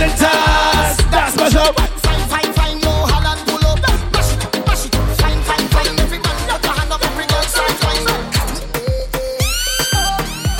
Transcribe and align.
Everybody 0.00 0.16
say 0.16 0.30
splinters. 0.30 0.96
That's 1.10 1.52
job. 1.52 1.76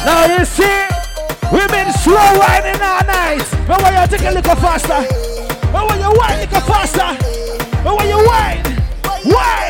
Now 0.05 0.25
you 0.27 0.45
see, 0.45 0.87
we've 1.53 1.69
been 1.69 1.93
slow 1.93 2.39
winding 2.39 2.83
all 2.83 3.05
night. 3.07 3.47
But 3.67 3.83
when 3.83 3.95
you 3.95 4.07
take 4.09 4.27
a 4.27 4.33
little 4.33 4.57
faster, 4.57 5.07
but 5.73 5.89
when 5.89 6.01
you 6.01 6.13
wine, 6.19 6.41
little 6.41 6.61
faster, 6.61 7.17
but 7.85 7.97
when 7.97 8.09
you 8.09 8.27
wine, 8.27 8.63
wine, 9.25 9.70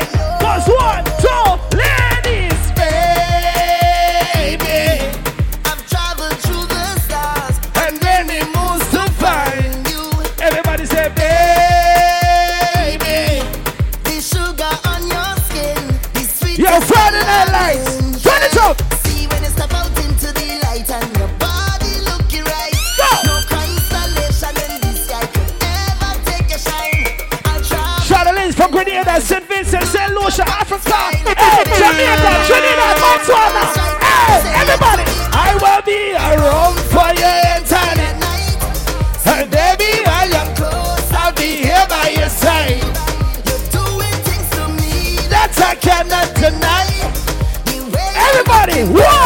The 46.11 47.79
way 47.93 48.11
Everybody, 48.17 48.83
one, 48.83 49.20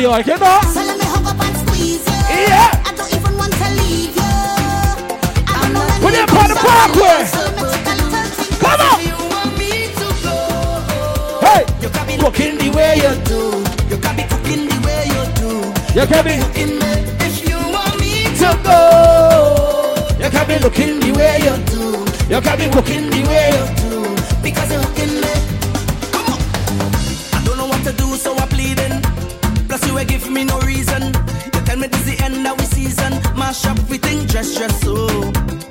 York, 0.00 0.26
you 0.26 0.38
know? 0.38 0.60
So 0.72 0.80
let 0.80 0.98
me 0.98 1.04
hug 1.04 1.26
up 1.26 1.40
and 1.40 1.56
squeeze 1.56 2.04
you. 2.06 2.12
Yeah. 2.48 2.82
I 2.86 2.92
don't 2.96 3.12
even 3.14 3.32
want 3.36 3.52
to 3.52 3.68
leave 3.80 4.16
you. 4.16 4.22
I 5.46 5.60
don't 5.62 5.72
know 5.74 5.84
when 6.00 6.00
Put 6.00 6.12
you 6.14 6.24
it 6.24 6.30
on 6.30 6.48
the 6.48 6.56
come 6.56 6.64
parkway. 6.64 7.20
down, 7.20 7.26
so 7.28 7.40
make 7.52 7.74
it 7.74 7.86
a 7.86 7.94
little 8.00 8.30
thing. 8.32 8.58
Come 8.60 8.80
on. 8.80 8.96
You 9.04 9.16
want 9.28 9.52
me 9.60 9.72
to 10.00 10.06
go. 10.24 10.36
Hey. 11.44 11.62
You 11.82 11.88
can 11.90 12.04
be 12.06 12.14
Cooking 12.16 12.56
the 12.58 12.68
way 12.76 12.92
you 12.96 13.12
do. 13.28 13.40
You 13.90 13.96
can 14.00 14.14
be 14.16 14.24
cooking 14.24 14.62
the 14.68 14.76
way 14.86 15.02
you 15.12 15.22
do. 15.36 15.50
You 15.98 16.06
can 16.06 16.22
be 16.24 16.34
In 16.60 16.70
me, 16.80 16.92
if 17.26 17.34
you 17.48 17.58
want 17.74 17.94
me 18.00 18.24
to 18.40 18.50
go. 18.64 18.80
You 20.22 20.28
can 20.30 20.44
be 20.48 20.56
looking 20.64 21.00
the 21.00 21.10
way 21.18 21.36
you 21.44 21.54
do. 21.68 21.82
You 22.32 22.40
can 22.40 22.56
be 22.58 22.66
cooking 22.72 23.10
the 23.10 23.20
way 23.28 23.48
you 23.52 23.64
do. 23.84 23.90
because 24.42 24.70
you're 24.70 24.80
hooking 24.80 25.09
Mash 33.50 33.66
up 33.66 33.78
everything, 33.80 34.24
dress, 34.26 34.54
dress, 34.54 34.80
so. 34.80 34.94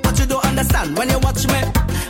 But 0.02 0.18
you 0.18 0.26
don't 0.26 0.44
understand 0.44 0.98
when 0.98 1.08
you 1.08 1.18
watch 1.20 1.46
me. 1.46 1.60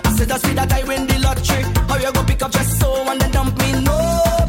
I 0.04 0.10
said, 0.16 0.32
I 0.32 0.38
see 0.38 0.52
that 0.54 0.72
I 0.72 0.82
win 0.82 1.06
the 1.06 1.16
lottery. 1.20 1.62
How 1.86 1.96
you 1.96 2.10
go 2.10 2.24
pick 2.24 2.42
up 2.42 2.50
dress 2.50 2.76
so 2.80 2.90
and 3.06 3.20
then 3.20 3.30
dump 3.30 3.56
me? 3.56 3.78
No, 3.86 3.94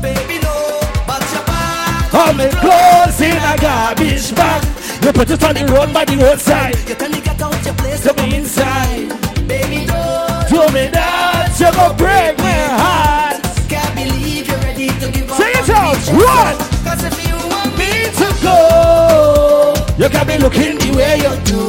baby, 0.02 0.42
no. 0.42 0.82
But 1.06 1.22
your 1.30 1.46
back. 1.46 2.12
All 2.12 2.34
my 2.34 2.50
clothes 2.58 3.22
in 3.22 3.38
a 3.38 3.54
garbage 3.62 4.34
bag. 4.34 4.66
You 5.06 5.14
put 5.14 5.30
it 5.30 5.44
on 5.44 5.54
the 5.54 5.64
road 5.72 5.94
by 5.94 6.06
the 6.06 6.18
roadside. 6.18 6.74
You 6.90 6.96
tell 6.96 7.12
me 7.12 7.22
get 7.22 7.40
out 7.40 7.66
your 7.66 7.76
place 7.76 8.02
To 8.02 8.14
me 8.18 8.38
inside. 8.38 9.14
Baby, 9.46 9.86
don't. 9.86 10.50
To 10.50 10.74
me 10.74 10.90
that 10.90 11.54
you 11.62 11.70
go 11.70 11.94
break 12.02 12.34
my 12.42 12.66
heart. 12.82 13.46
Can't 13.70 13.94
believe 13.94 14.48
you're 14.50 14.58
ready 14.66 14.88
to 14.90 15.12
give 15.14 15.30
up. 15.30 15.38
Sing 15.38 15.54
it 15.54 15.70
out. 15.70 16.02
One. 16.18 16.58
Cause 16.82 17.04
if 17.06 17.14
you 17.30 17.38
want 17.54 17.78
me 17.78 18.10
to 18.10 18.28
go. 18.42 19.78
You 20.02 20.10
can 20.10 20.26
be 20.26 20.38
looking 20.40 20.81
way 21.02 21.18
you 21.18 21.34
do. 21.50 21.62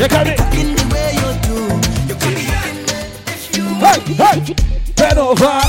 You 0.00 0.08
can 0.08 0.24
be. 0.24 0.60
in 0.60 0.68
the 0.74 0.84
way 0.92 1.12
you 1.20 1.30
do, 1.46 1.58
you 2.08 2.16
can 2.20 2.32
be 2.38 2.44
in 2.68 2.76
there 2.88 3.08
if 3.34 3.56
you 3.56 3.64
Hey, 3.84 4.00
hey. 4.20 4.54
Bend 4.96 5.18
over. 5.18 5.60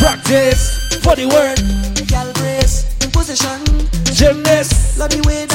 Practice 0.00 0.62
for 1.04 1.14
the 1.14 1.26
word. 1.34 1.58
Girl 2.08 2.32
brace, 2.40 2.76
position, 3.12 3.60
Gymnast. 4.16 4.98
love 4.98 5.10
the 5.10 5.20
way 5.26 5.46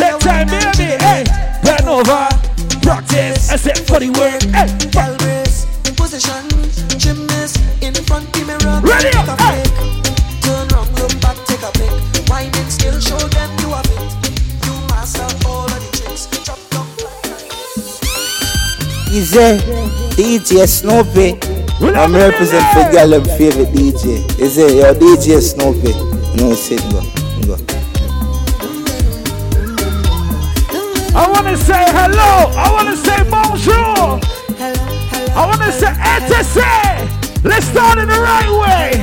Easy, 19.37 19.59
DJ 20.17 20.67
Snoopy. 20.67 21.37
I'm 21.95 22.11
the 22.11 22.17
represent 22.17 22.65
for 22.73 22.89
feeling. 22.89 22.91
girl 22.91 23.09
them 23.09 23.37
favorite 23.37 23.69
DJ. 23.69 24.39
Is 24.39 24.57
it 24.57 24.73
your 24.73 24.95
DJ 24.95 25.39
Snoopy? 25.39 25.93
No, 26.41 26.55
sit 26.55 26.81
go, 26.89 27.01
go. 27.45 27.55
I 31.15 31.29
want 31.29 31.45
to 31.45 31.55
say 31.55 31.85
hello. 31.93 32.49
I 32.57 32.71
want 32.73 32.87
to 32.87 32.97
say 32.97 33.29
bonjour. 33.29 34.19
I 35.35 35.45
want 35.45 35.61
to 35.61 35.71
say 35.71 35.93
etc. 35.93 36.65
Let's 37.43 37.67
start 37.67 37.99
in 37.99 38.07
the 38.07 38.19
right 38.19 38.49
way. 38.49 38.97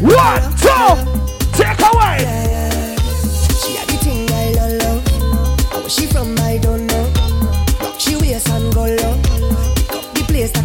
One, 0.00 0.40
two, 0.56 1.52
take 1.52 1.78
away. 1.92 2.55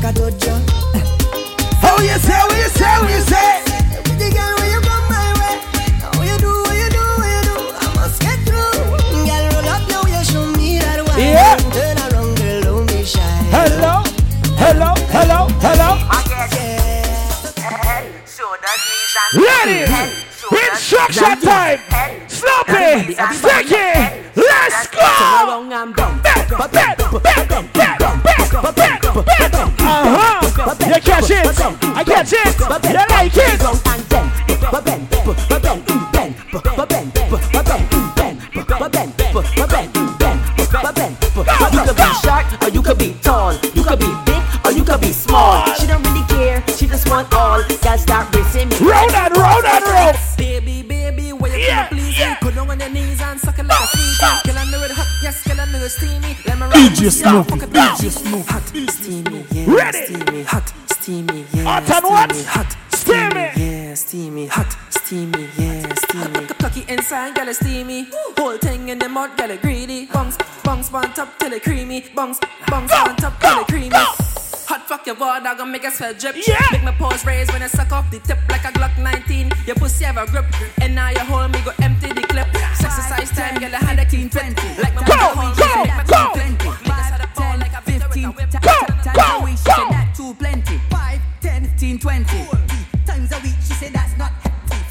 like 0.02 0.16
a 0.16 0.20
dojo. 0.20 0.54
How 1.82 1.98
you 2.02 2.18
say, 2.20 2.34
what 2.34 2.58
you 2.58 2.70
say, 2.70 3.00
what 3.02 3.12
you 3.12 3.22
say? 3.22 3.62
What 6.18 6.28
you 6.28 6.38
Yeah. 11.18 11.58
Hello, 13.52 14.04
hello, 14.58 14.94
hello, 15.12 15.48
hello. 15.60 15.90
Ready! 19.34 19.80
Instruction 20.72 21.40
time! 21.42 21.80
Sloppy! 22.28 23.14
Sticky! 23.34 23.88
Let's 24.36 24.88
go! 24.88 25.02
You 30.12 30.18
catch 31.00 31.32
it. 31.32 31.48
I 31.96 32.04
catch 32.04 32.34
it. 32.34 32.60
You 32.60 32.68
like 33.10 33.32
it. 33.38 33.62
You 41.72 41.88
could 41.88 41.96
be 41.96 42.04
short 42.22 42.46
or 42.62 42.70
you 42.70 42.82
could 42.82 42.98
be 42.98 43.16
tall. 43.22 43.54
You 43.74 43.84
could 43.84 44.00
be 44.00 44.12
big 44.26 44.44
or 44.66 44.72
you 44.72 44.84
could 44.84 45.00
be 45.00 45.12
small. 45.14 45.66
She 45.76 45.88
don't 45.88 46.04
really 46.04 46.26
care. 46.28 46.64
She 46.76 46.88
just 46.88 47.10
want 47.10 47.34
all. 47.34 47.62
Start 47.62 48.36
racing 48.36 48.70
me. 48.70 48.78
Roll 48.80 49.08
that, 49.12 49.32
roll 49.32 49.62
that, 49.64 49.84
roll. 49.88 50.14
Baby, 50.38 50.82
baby, 50.82 51.34
where 51.34 51.58
you 51.58 51.64
yeah, 51.64 51.88
please 51.88 52.18
yeah. 52.20 52.36
Put 52.36 52.58
on 52.58 52.80
your 52.80 52.90
knees 52.90 53.22
and 53.22 53.40
suck 53.40 53.60
it 53.60 53.66
like 53.66 53.80
a 53.80 53.88
sweetie. 53.88 54.42
Kill 54.44 54.58
under 54.58 54.86
it 54.86 54.92
hot, 54.92 55.08
yes, 55.24 55.44
kill 55.44 55.60
under 55.60 55.78
it 55.78 55.90
steamy. 55.90 56.38
Let 56.46 56.60
me 56.60 56.66
DJ 57.02 57.10
Snoopy. 57.10 57.66
DJ 57.66 58.12
Snoopy. 58.12 58.52
Hot, 58.52 58.92
steamy, 58.92 59.46
yeah. 59.50 59.66
Ready. 59.74 60.06
Steamy, 60.06 60.44
hot, 60.44 60.74
steamy, 60.86 61.46
yeah. 61.52 61.64
Hot 61.64 61.90
and 61.90 62.06
what? 62.06 62.32
Hot, 62.46 62.78
steamy, 62.94 63.50
yeah. 63.58 63.94
Steamy, 63.96 64.46
hot, 64.46 64.78
steamy, 64.92 65.50
yeah. 65.58 65.94
Steamy. 65.96 66.46
Cocky 66.62 66.86
inside, 66.88 67.34
gal 67.34 67.52
steamy. 67.56 68.08
Whole 68.38 68.60
thing 68.60 68.90
in 68.90 69.00
the 69.00 69.10
mud, 69.10 69.36
gal 69.36 69.58
greedy. 69.58 70.06
Bungs, 70.14 70.38
bungs 70.64 70.94
on 70.94 71.12
top 71.14 71.40
till 71.40 71.52
it 71.54 71.64
creamy. 71.64 72.06
Bungs, 72.14 72.40
bungs 72.68 72.92
on 72.92 73.16
top 73.16 73.40
till 73.42 73.62
it 73.62 73.66
creamy. 73.66 73.90
Hot 73.96 74.88
fuck 74.88 75.08
your 75.08 75.16
word, 75.16 75.42
I 75.42 75.58
gonna 75.58 75.72
make 75.72 75.84
a 75.84 75.90
sweat 75.90 76.20
drip. 76.20 76.36
Yeah. 76.48 76.60
Make 76.72 76.84
my 76.84 76.92
paws 76.92 77.26
raise 77.26 77.52
when 77.52 77.64
I 77.64 77.68
suck 77.68 77.92
off 77.92 78.12
the 78.12 78.20
tip 78.20 78.38
like 78.48 78.64
a 78.64 78.72
Glock 78.72 78.96
19. 79.00 79.52
Your 79.66 79.76
pussy 79.76 80.06
have 80.06 80.18
a 80.18 80.30
grip, 80.30 80.46
and 80.80 80.94
now 80.94 81.10
you 81.10 81.20
hold 81.22 81.52
me, 81.52 81.62
go 81.66 81.72
empty 81.82 82.14
the 82.14 82.22
clip. 82.22 82.46
sex 82.76 82.86
Exercise 82.86 83.32
time, 83.32 83.60
girl, 83.60 83.74
I 83.74 83.80
had 83.80 83.98
a 83.98 84.06
clean 84.06 84.30
20. 84.30 84.54
Like 84.84 84.94
my 84.94 85.02
mother 85.02 85.34
hold 85.34 85.58
me, 85.58 85.66
make 85.90 86.08
my 86.08 86.32
clean 86.36 86.58
20. 86.58 86.91
15, 91.98 92.26
20. 92.26 93.06
Times 93.06 93.32
a 93.34 93.40
week, 93.42 93.56
she 93.60 93.74
said 93.74 93.92
that's 93.92 94.18
not 94.18 94.32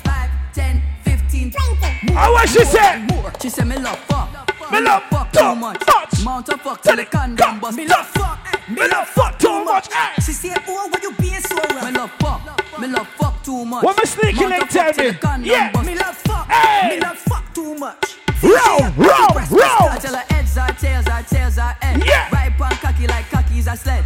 5, 0.05 0.31
10, 0.53 0.83
15, 1.05 1.51
20. 1.51 2.13
How 2.13 2.33
what 2.33 2.49
she 2.49 2.63
said? 2.65 3.11
More. 3.11 3.33
She 3.41 3.49
said 3.49 3.67
me 3.69 3.79
love 3.79 3.99
fuck. 4.01 4.29
Me 4.71 4.81
love 4.81 5.03
fuck 5.05 5.33
too 5.33 5.55
much. 5.55 5.81
much. 5.87 6.25
Mount 6.25 6.49
of 6.51 6.61
fuck 6.61 6.83
till 6.83 6.97
the 6.97 7.07
condom 7.07 7.59
bust. 7.59 7.79
Me 7.79 7.87
love 7.87 8.07
fuck. 8.07 8.39
Me 8.69 8.87
love 8.87 9.09
fuck 9.09 9.39
too 9.39 9.65
much. 9.65 9.89
She 10.17 10.33
said, 10.33 10.59
oh, 10.69 10.89
why 10.91 10.99
you 11.03 11.13
being 11.13 11.41
so 11.41 11.57
rough? 11.57 11.85
Me 11.85 11.91
love 11.91 12.11
fuck. 12.19 12.79
Me 12.79 12.87
love 12.87 13.09
fuck 13.09 13.43
too 13.43 13.65
much. 13.65 13.83
What 13.83 13.97
me 13.97 14.05
sneaking 14.05 14.51
like 14.51 14.69
tell 14.69 14.87
me? 14.89 14.93
till 14.93 15.13
the 15.13 15.19
condom 15.19 15.51
Yeah. 15.51 15.83
Me 15.83 15.95
love 15.95 16.17
fuck. 16.17 16.47
Hey. 16.49 16.97
Me 16.97 17.01
love 17.01 17.17
fuck 17.17 17.55
too 17.55 17.75
much. 17.77 18.17
Roll, 18.43 18.81
roll, 18.97 19.41
roll. 19.51 20.01
Tell 20.01 20.15
her 20.15 20.25
heads 20.29 20.59
are 20.59 20.69
tails 20.73 21.07
are 21.09 21.23
tails 21.23 21.57
are 21.57 21.77
head. 21.81 22.05
Yeah. 22.05 22.29
Right 22.31 22.61
on 22.61 22.71
cocky 22.73 23.07
like 23.07 23.31
cocky's 23.31 23.67
a 23.69 23.77
sled. 23.77 24.05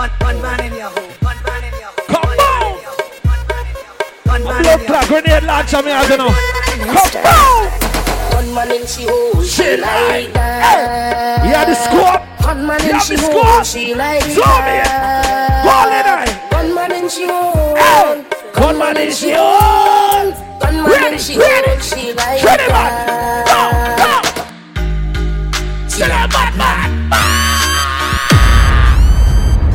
One 0.00 0.08
man 0.40 0.56
in 0.64 0.72
your 0.78 0.88
hole. 0.88 1.10
One 1.20 1.36
man 1.44 1.60
in 1.62 1.74
your 1.78 1.90
hole. 1.92 2.06
Come 2.08 2.24
on. 2.24 2.32
One 4.46 4.64
A 4.64 4.78
blood 4.86 5.06
grenade 5.08 5.42
launcher 5.42 5.82
me, 5.82 5.92
I 5.92 6.08
don't 6.08 6.16
know. 6.16 6.32
Come 6.88 6.96
on. 7.28 7.68
One 8.32 8.48
man 8.54 8.70
in 8.80 8.86
she 8.86 9.04
hole, 9.06 9.42
She 9.42 9.76
like 9.76 10.32
that. 10.32 11.44
You 11.44 11.52
have 11.52 11.68
the 11.68 11.74
scope. 11.74 12.22
One 12.46 12.66
man 12.66 12.80
in 12.80 12.98
she 13.00 13.16
the 13.16 13.28
hole, 13.30 13.62
she 13.62 13.94
like 13.94 14.22
Show 14.22 14.40
me 14.40 14.80
it. 14.80 14.84
that. 14.88 15.64
Call 15.68 15.92
it 15.92 16.06
One 16.54 16.74
man 16.74 16.92
in 16.92 17.06
she 17.10 17.26
hole. 17.26 17.76
Hey. 17.76 18.24
One 18.58 18.78
man 18.78 18.96
in 18.96 19.12
she 19.12 19.32
hole. 19.32 20.32
One 20.64 20.82
man 20.88 21.12
in 21.12 21.18
she 21.18 21.34
hole, 21.34 21.78
she 21.80 22.14
like 22.14 22.40
that. 22.40 23.19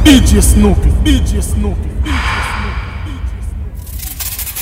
DJ 0.05 0.39
Snoopy, 0.39 0.89
DJ 1.03 1.41
Snoopy. 1.41 1.89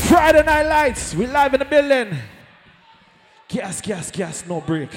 Friday 0.07 0.43
Night 0.43 0.63
Lights. 0.63 1.13
We 1.13 1.27
live 1.27 1.53
in 1.53 1.59
the 1.59 1.65
building. 1.65 2.17
Gas, 3.49 3.81
gas, 3.81 4.09
gas. 4.09 4.45
No 4.47 4.61
break. 4.61 4.89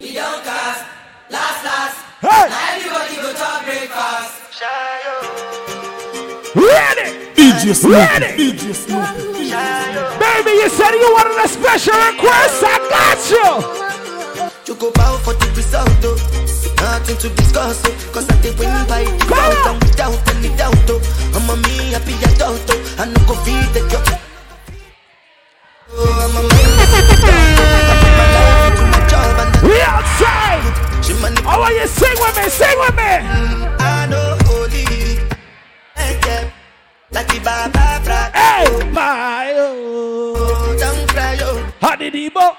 We 0.00 0.14
don't 0.14 0.44
cast, 0.44 0.84
last, 1.28 1.64
last. 1.64 1.96
Hey. 2.20 2.48
Now 2.48 2.76
everybody 2.76 3.16
go 3.16 3.32
to 3.34 3.64
breakfast. 3.64 4.62
Ready. 6.54 7.10
DJ 7.34 7.74
Snoopy, 7.74 7.96
Ready. 7.96 8.26
DJ 8.36 8.74
Snoopy. 8.74 9.50
Baby, 10.22 10.50
you 10.50 10.68
said 10.70 10.92
you 10.92 11.10
wanted 11.12 11.44
a 11.44 11.48
special 11.48 11.98
request. 11.98 12.62
I 12.64 12.78
got 12.94 13.18
you. 13.34 14.72
You 14.72 14.80
go 14.80 14.92
bow 14.92 15.18
for 15.18 15.34
the 15.34 15.46
result. 15.56 16.55
Nothing 16.76 17.16
to 17.18 17.28
discuss, 17.36 17.82
oh. 17.86 18.10
Cause 18.12 18.28
I 18.28 18.34
take 18.42 18.58
when 18.58 18.68
you 18.68 18.84
buy 18.86 19.04
Come 19.04 19.38
out 19.38 19.66
and 19.66 19.82
without 19.82 20.28
any 20.34 20.50
doubt, 20.56 20.74
oh. 20.88 21.00
I'm 21.34 21.48
a 21.50 21.56
me 21.56 21.92
happy 21.92 22.14
adult, 22.28 22.60
oh. 22.68 22.96
I 22.98 23.04
no 23.06 23.20
go 23.26 23.34
feed 23.44 23.68
the 23.74 23.80
girl. 23.90 24.04
Oh, 25.92 26.24
I'm 26.24 26.36
a 26.36 26.42
man. 26.42 26.70
I 26.80 27.94
put 28.00 28.12
my 28.20 28.26
life 28.36 28.72
into 28.72 28.84
my 28.92 29.00
job 29.08 29.38
and 29.42 29.68
We 29.68 29.80
outside. 29.80 30.86
I 31.46 31.58
want 31.58 31.74
you 31.74 31.80
to 31.82 31.88
sing 31.88 32.16
with 32.20 32.36
me. 32.36 32.48
Sing 32.50 32.78
with 32.78 32.96
me. 32.96 33.02
Mm, 33.02 33.76
I 33.80 34.06
know 34.10 34.36
holy. 34.44 34.84
Like 35.96 36.20
that. 36.26 36.52
Like 37.12 37.28
the 37.28 37.38
Baba 37.40 38.04
Bra. 38.04 38.30
Hey, 38.34 38.90
my 38.90 39.52
oh. 39.56 41.06
Cry, 41.08 41.38
oh. 41.40 41.72
Debo. 42.10 42.56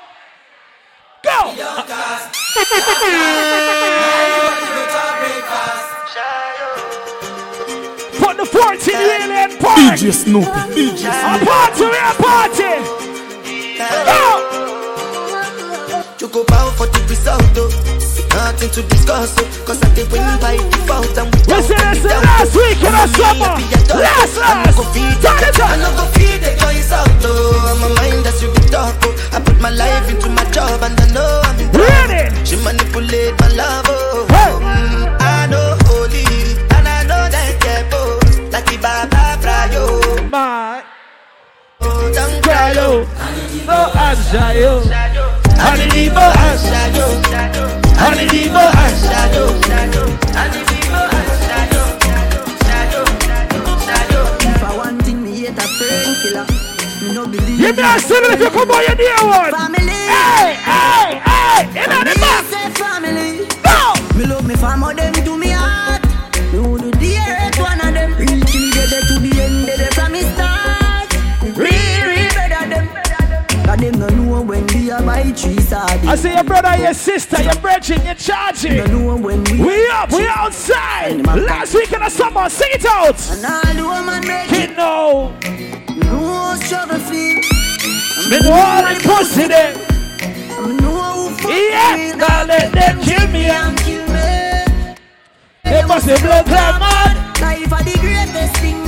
Go. 1.23 2.36
Put 8.17 8.37
the 8.37 8.45
14 8.45 8.97
wheel 8.97 9.31
in 9.31 9.57
park. 9.59 9.77
DJ 9.77 10.11
Snoopy, 10.11 10.49
DJ 10.73 11.03
A 11.05 11.45
party, 11.45 11.83
we 11.85 11.97
a 11.97 12.13
party. 12.17 12.73
Go. 14.07 14.21
You 16.19 16.27
go 16.29 16.43
bow 16.45 16.71
for 16.71 16.87
the 16.87 16.99
result, 17.07 17.57
oh. 17.57 18.06
Nothing 18.37 18.69
to 18.69 18.81
discuss, 18.85 19.33
oh. 19.41 19.49
Cause 19.65 19.81
I 19.81 19.89
when 20.13 20.21
you 20.21 20.37
buy 20.37 20.57
default 20.69 21.09
and 21.17 21.33
Listen, 21.49 21.73
any 21.81 21.97
listen, 21.97 22.13
doubt, 22.13 22.21
last 22.21 22.53
week 22.53 22.77
in 22.77 22.93
I'm 22.93 23.09
the 23.09 23.17
me 23.17 23.17
summer. 23.17 23.53
Last. 23.97 24.37
I 24.37 24.53
no 24.53 24.61
last. 24.61 24.77
go 24.77 24.83
feed 24.93 25.17
Turn 25.25 25.37
the 25.41 25.49
it 25.49 25.57
up. 25.57 25.69
I 25.73 25.75
no 25.81 25.89
go 25.97 26.05
feed 26.13 26.39
the 26.45 26.51
guys 26.61 26.91
out, 26.93 27.09
oh. 27.25 27.65
I'm 27.65 27.81
a 27.81 27.89
mind 27.97 28.21
that's 28.21 28.37
you 28.45 28.53
be 28.53 28.61
talk, 28.69 28.93
oh. 29.01 29.33
I 29.33 29.41
put 29.41 29.57
my 29.59 29.71
life 29.73 30.05
into 30.13 30.29
my 30.29 30.45
job 30.53 30.85
and 30.85 30.93
I 31.01 31.07
know 31.17 31.41
I'm 31.49 31.57
in 31.57 31.69
Ready. 31.73 32.29
She 32.45 32.61
manipulate 32.61 33.33
my 33.41 33.49
love, 33.57 33.89
oh. 33.89 34.29
Hey. 34.29 34.53
Mm, 34.53 35.17
I 35.17 35.49
know 35.49 35.73
holy, 35.89 36.21
and 36.77 36.85
I 36.85 37.09
know 37.09 37.23
that 37.33 37.89
both. 37.89 38.53
Like 38.53 38.69
the 38.69 38.77
Baba 38.77 39.41
Frayo, 39.41 40.29
My. 40.29 40.85
oh, 41.81 42.13
don't 42.13 42.37
cry, 42.45 42.69
Jayo. 42.77 43.01
oh. 43.01 43.65
No 43.65 43.79
answer, 43.97 44.53
yo. 44.61 44.85
Honey 45.57 45.89
Debo 45.89 46.21
answer. 46.21 47.86
Shadow, 47.97 48.15
Honey 48.15 48.27
Debo 48.29 48.61
answer. 48.61 49.07
shadow, 49.09 49.47
shadow, 49.67 50.05
and 50.37 50.53
the 50.53 50.61
people 50.69 50.95
are 50.95 51.27
shadow, 51.45 51.85
shadow, 52.05 52.45
shadow, 53.25 53.63
shadow. 53.87 54.23
If 54.47 54.63
I 54.63 54.77
want 54.77 55.01
thing, 55.03 55.23
me 55.23 55.31
hate 55.35 55.57
a 55.57 55.67
friend 55.77 56.15
killer. 56.21 56.45
Me 57.01 57.13
no 57.15 57.25
believe 57.25 57.57
Give 57.57 57.75
me 57.75 57.81
a 57.83 57.97
if 57.97 58.39
you 58.39 58.49
come 58.49 58.69
on 58.69 58.83
your 58.85 58.95
dear 58.95 59.15
one. 59.25 59.51
family. 59.51 59.96
Outside. 80.47 81.25
Last 81.25 81.73
week 81.73 81.91
in 81.91 81.99
the 81.99 82.09
summer, 82.09 82.49
sing 82.49 82.69
it 82.71 82.85
out. 82.85 83.19
And 83.31 83.45
all 83.45 83.73
the 83.73 83.83
woman 83.83 84.21
make 84.27 84.51
it. 84.51 84.69
Kid 84.69 84.77
no, 84.77 85.33
struggle 86.61 86.99
feel. 86.99 87.35
me 88.29 88.39
know 88.39 88.53
all 88.53 88.81
the 88.87 88.99
pussy 89.03 89.47
them. 89.47 89.75
Me 90.67 90.75
know 90.77 91.29
who 91.29 91.35
fuck 91.35 91.51
Yeah, 91.51 91.95
me. 91.97 92.15
now 92.17 92.45
let 92.45 92.71
them 92.71 93.01
kill 93.01 93.27
me 93.27 93.45
and 93.45 93.67
and 93.67 93.77
kill 93.79 94.05
me. 94.07 94.95
they 95.63 95.83
must 95.85 96.07
be 96.07 96.15
blood 96.21 96.45
clot 96.45 96.79
mad. 96.79 97.15
Life 97.41 97.73
are 97.73 97.83
the 97.83 97.97
greatest 97.99 98.55
thing 98.61 98.86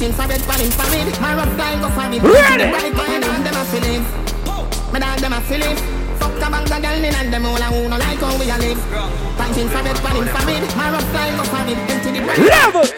Fighting 0.00 0.16
for 0.16 0.32
it, 0.32 0.40
fighting 0.48 1.20
My 1.20 1.34
rough 1.36 1.54
guy 1.60 1.76
go 1.76 1.92
for 1.92 2.08
it. 2.08 2.24
Ready? 2.24 2.72
Right 2.72 2.88
boy 2.96 3.04
and 3.04 3.20
them 3.20 3.52
a 3.52 3.64
feeling 3.68 4.00
Me 4.96 4.96
dog 4.96 5.20
them 5.20 5.36
a 5.36 5.40
feeling 5.44 5.76
Fuck 6.16 6.40
a 6.40 6.48
bag 6.48 6.72
of 6.72 6.80
girl 6.80 7.04
in 7.04 7.12
and 7.12 7.28
them 7.28 7.44
all 7.44 7.60
a 7.60 7.68
who 7.68 7.84
no 7.84 8.00
like 8.00 8.16
how 8.16 8.32
we 8.40 8.48
a 8.48 8.56
live. 8.56 8.80
Fighting 9.36 9.68
for 9.68 9.84
it, 9.84 10.00
fighting 10.00 10.24
My 10.72 10.88
rough 10.88 11.04
guy 11.12 11.36
go 11.36 11.44
for 11.44 11.60
it. 11.68 11.76
Empty 11.76 12.16
the 12.16 12.24
brain 12.24 12.48
Level! 12.48 12.88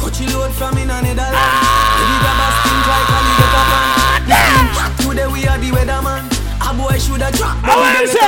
Coachy 0.00 0.32
load 0.32 0.56
from 0.56 0.80
in 0.80 0.88
and 0.88 1.12
it 1.12 1.20
a 1.20 1.28
lie 1.28 1.60
If 2.00 2.08
you 2.08 2.18
grab 2.24 2.40
a 2.40 2.48
skin 2.56 2.88
ah, 2.88 4.24
mm, 4.24 5.04
Today 5.04 5.28
we 5.28 5.44
are 5.44 5.60
the 5.60 5.68
weatherman. 5.76 6.24
A 6.64 6.72
boy 6.72 6.96
should 6.96 7.20
a 7.20 7.28
drop 7.36 7.60
I 7.68 7.76
want 7.76 8.08
to 8.08 8.24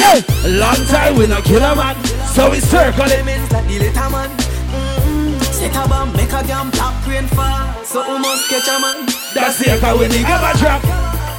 Hey, 0.00 0.24
long 0.48 0.80
time 0.88 1.20
we 1.20 1.26
no 1.26 1.44
kill 1.44 1.60
a 1.60 1.76
man 1.76 1.92
So 2.32 2.48
we 2.48 2.60
circle 2.60 3.04
him 3.04 3.28
in 3.28 3.44
like 3.52 3.68
the 3.68 3.84
little 3.84 4.08
man. 4.08 4.53
Set 5.64 5.76
a 5.76 5.88
bomb, 5.88 6.12
make 6.12 6.32
a 6.32 6.42
jam, 6.44 6.68
black 6.70 7.06
rain 7.08 7.26
fall. 7.28 7.72
So 7.84 8.04
we 8.04 8.18
must 8.20 8.48
catch 8.48 8.68
a 8.68 8.76
man. 8.80 9.06
That's 9.34 9.58
the 9.58 9.72
echo 9.72 9.96
when 9.98 10.10
the 10.10 10.20
gamma 10.20 10.52
drop. 10.60 10.82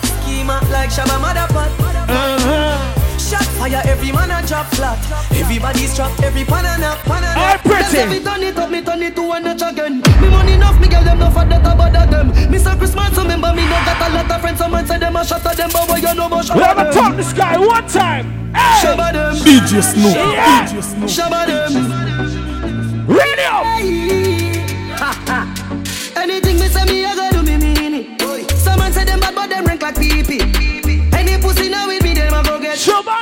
Schema 0.04 0.58
like 0.74 0.90
Shabba 0.90 1.18
Motherpot. 1.22 1.70
Uh-huh. 2.10 3.18
Shot 3.20 3.46
fire, 3.58 3.82
every 3.86 4.12
man 4.12 4.32
a 4.32 4.42
drop 4.48 4.66
flat. 4.74 4.98
Everybody's 5.32 5.96
trapped, 5.96 6.22
every 6.24 6.44
pan 6.44 6.66
and 6.66 6.84
a 6.84 6.96
pan 7.06 7.24
and 7.24 7.38
All 7.38 7.56
a. 7.56 7.58
pretty. 7.60 8.06
Me 8.10 8.20
turn 8.24 8.42
it 8.42 8.58
up, 8.58 8.70
me 8.72 8.82
turn 8.82 9.04
it 9.04 9.16
to 9.16 9.32
a 9.32 9.40
notch 9.40 9.62
again. 9.62 10.02
Me 10.22 10.30
money 10.30 10.54
enough, 10.54 10.80
me 10.82 10.88
girl 10.88 11.04
them 11.04 11.20
no 11.20 11.30
for 11.30 11.46
that 11.46 11.62
about 11.62 11.94
them. 12.10 12.28
Me 12.52 12.58
say 12.58 12.76
Christmas, 12.78 13.14
so 13.16 13.22
remember 13.22 13.54
me 13.54 13.64
no 13.66 13.78
got 13.86 14.10
a 14.10 14.14
lot 14.14 14.32
of 14.32 14.42
friends. 14.42 14.58
Some 14.60 14.72
man 14.72 14.86
say 14.88 14.98
them 14.98 15.16
a 15.16 15.24
shot 15.26 15.46
at 15.46 15.58
them, 15.58 15.70
but 15.72 15.88
boy 15.88 15.98
you 16.02 16.14
know 16.16 16.26
about 16.28 16.50
We 16.50 16.62
have 16.62 16.78
a 16.78 16.82
shabba 16.90 16.94
top 16.94 17.08
them. 17.14 17.18
the 17.18 17.24
sky 17.24 17.58
one 17.60 17.88
time. 17.88 18.26
Hey, 18.56 18.82
Shabba 18.82 19.12
them, 19.14 19.36
DJ 19.46 19.82
Snoop, 19.84 20.16
Yeah. 20.16 20.66
DJ 20.66 20.82
Snoop. 20.82 21.10
shabba 21.10 21.46
them. 21.46 22.25
Radio. 23.08 23.52
Anything 26.16 26.60
me 26.60 26.68
say 26.68 26.86
me, 26.86 27.06
I 27.06 27.16
gotta 27.16 27.38
do 27.38 27.44
me 27.44 27.58
mean 27.58 27.94
it. 27.94 28.52
Some 28.52 28.80
man 28.80 28.92
say 28.94 29.06
them 29.06 29.20
bad, 29.20 29.36
but 29.36 29.50
them 29.50 29.66
rank 29.66 29.82
like 29.82 29.96
pee 29.98 30.22
Any 31.14 31.38
pussy 31.42 31.70
now 31.70 31.88
with 31.88 32.04
me, 32.04 32.14
them 32.14 32.34
a 32.34 32.44
go 32.44 32.60
get. 32.60 32.78
Shuba. 32.78 33.16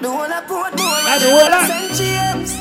The 0.00 0.08
whole 0.10 0.22
of 0.22 0.46
Port 0.48 0.72
Boy 0.76 0.82
the 1.18 1.30
whole 1.30 1.52
of- 1.52 1.96
James. 1.96 2.56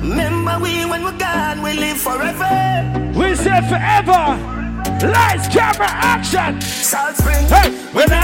Remember 0.00 0.58
we 0.60 0.84
when 0.86 1.02
we're 1.04 1.18
gone, 1.18 1.62
we 1.62 1.72
live 1.74 1.98
forever. 1.98 3.10
We 3.14 3.34
say 3.34 3.60
forever. 3.68 4.38
Lights, 5.04 5.48
camera, 5.48 5.88
action. 5.88 6.60
Salt 6.60 7.16
Spring. 7.16 7.46
Hey, 7.46 7.70
not 7.92 8.08
going 8.08 8.23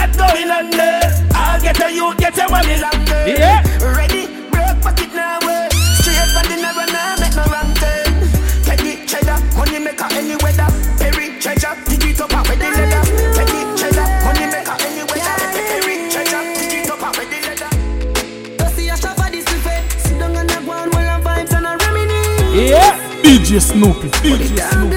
DJ 23.51 23.59
Snoopy, 23.59 24.07
DJ 24.23 24.63
Snoopy. 24.71 24.90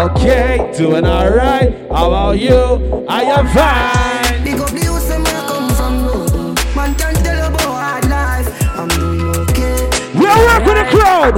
Okay, 0.00 0.72
doing 0.78 1.04
alright. 1.04 1.74
How 1.90 2.08
about 2.08 2.38
you? 2.38 3.04
I 3.06 3.20
am 3.20 3.44
fine. 3.52 4.42
Big 4.42 4.58
up 4.58 4.70
the 4.70 4.80
youth 4.80 5.06
them 5.08 5.22
where 5.24 5.36
I 5.36 5.46
come 5.46 5.68
from. 5.76 5.94
no. 6.06 6.54
Man 6.74 6.94
can 6.94 7.12
tell 7.16 7.48
about 7.48 7.60
hard 7.60 8.08
life. 8.08 8.48
I'm 8.78 8.88
doing 8.88 9.20
okay. 9.44 9.90
We 10.18 10.24
are 10.24 10.40
work 10.48 10.64
with 10.64 10.78
the 10.80 10.86
crowd. 10.96 11.36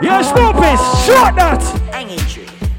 Yeah, 0.00 0.22
Snoopy, 0.22 0.76
short 1.10 1.34
that. 1.34 1.86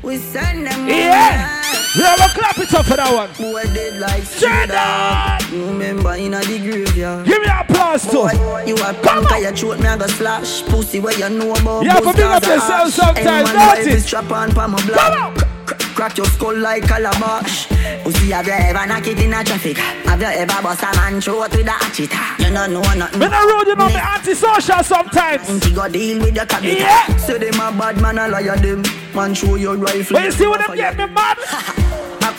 We 0.03 0.15
send 0.15 0.65
them. 0.65 0.88
Yeah. 0.88 1.62
We 1.98 2.03
have 2.03 2.20
a 2.22 2.34
clap 2.34 2.58
it 2.60 2.74
up 2.74 2.86
for 2.86 2.96
that 2.96 3.12
one. 3.13 3.29
Boy 3.38 3.63
dead 3.74 4.00
like 4.00 4.24
Straight 4.24 4.72
up. 4.72 5.41
Remember 5.51 6.13
in 6.13 6.34
a 6.34 6.39
the 6.39 6.60
graveyard. 6.60 7.25
Give 7.25 7.41
me 7.41 7.48
applause 7.48 7.66
too. 7.77 8.12
Boy, 8.38 8.63
you 8.65 8.75
a 8.75 8.93
punk, 8.93 9.29
your 9.41 9.51
throat 9.55 9.79
me 9.79 9.88
a 9.88 9.98
go 9.98 10.07
splash. 10.07 10.63
Pussy 10.63 11.00
where 11.00 11.17
you 11.17 11.29
know 11.29 11.51
about. 11.53 11.84
You 11.84 11.91
to 11.91 12.01
buzz 12.01 12.15
big 12.15 12.25
up 12.25 12.43
yourself 12.43 12.89
sometimes, 12.91 13.51
don't 13.51 14.00
Strap 14.01 14.31
on 14.31 14.51
pa 14.53 14.67
my 14.67 14.86
block. 14.86 15.13
Come 15.13 15.24
on. 15.24 15.36
Cr- 15.36 15.74
cr- 15.74 15.93
Crack 15.96 16.17
your 16.17 16.27
skull 16.27 16.55
like 16.57 16.84
calabash. 16.88 17.67
Pussy, 18.03 18.31
have 18.31 18.46
you 18.48 18.53
ever 18.53 18.86
knocked 18.88 19.07
it 19.07 19.19
in 19.19 19.34
a 19.34 19.43
traffic? 19.43 19.77
Have 19.77 20.22
you 20.22 20.27
ever 20.27 20.62
bust 20.62 20.84
a 20.84 20.96
man 20.96 21.19
throat 21.22 21.51
with 21.51 21.67
a 21.67 21.72
hatchet? 21.72 22.12
You 22.39 22.53
don't 22.53 22.74
know 22.74 22.81
nothing. 22.93 23.19
Me 23.19 23.27
not 23.27 23.43
rude, 23.43 23.67
you 23.67 23.75
know 23.75 23.88
me 23.88 23.96
antisocial 23.96 24.84
sometimes. 24.84 25.48
Inti 25.50 25.74
go 25.74 25.88
deal 25.89 26.19
with 26.19 26.36
your 26.36 26.46
cabbage. 26.46 26.77
Yeah. 26.79 27.15
Say 27.17 27.38
them 27.38 27.55
a 27.55 27.72
bad 27.77 28.00
man, 28.01 28.17
a 28.17 28.27
liar 28.27 28.57
them. 28.57 28.84
Man 29.15 29.34
show 29.34 29.55
your 29.55 29.75
rifle. 29.75 30.15
But 30.17 30.25
you 30.25 30.31
see 30.31 30.48
what 30.48 30.65
them 30.65 30.75
get 30.75 30.98
me 30.98 31.05
mad? 31.07 31.38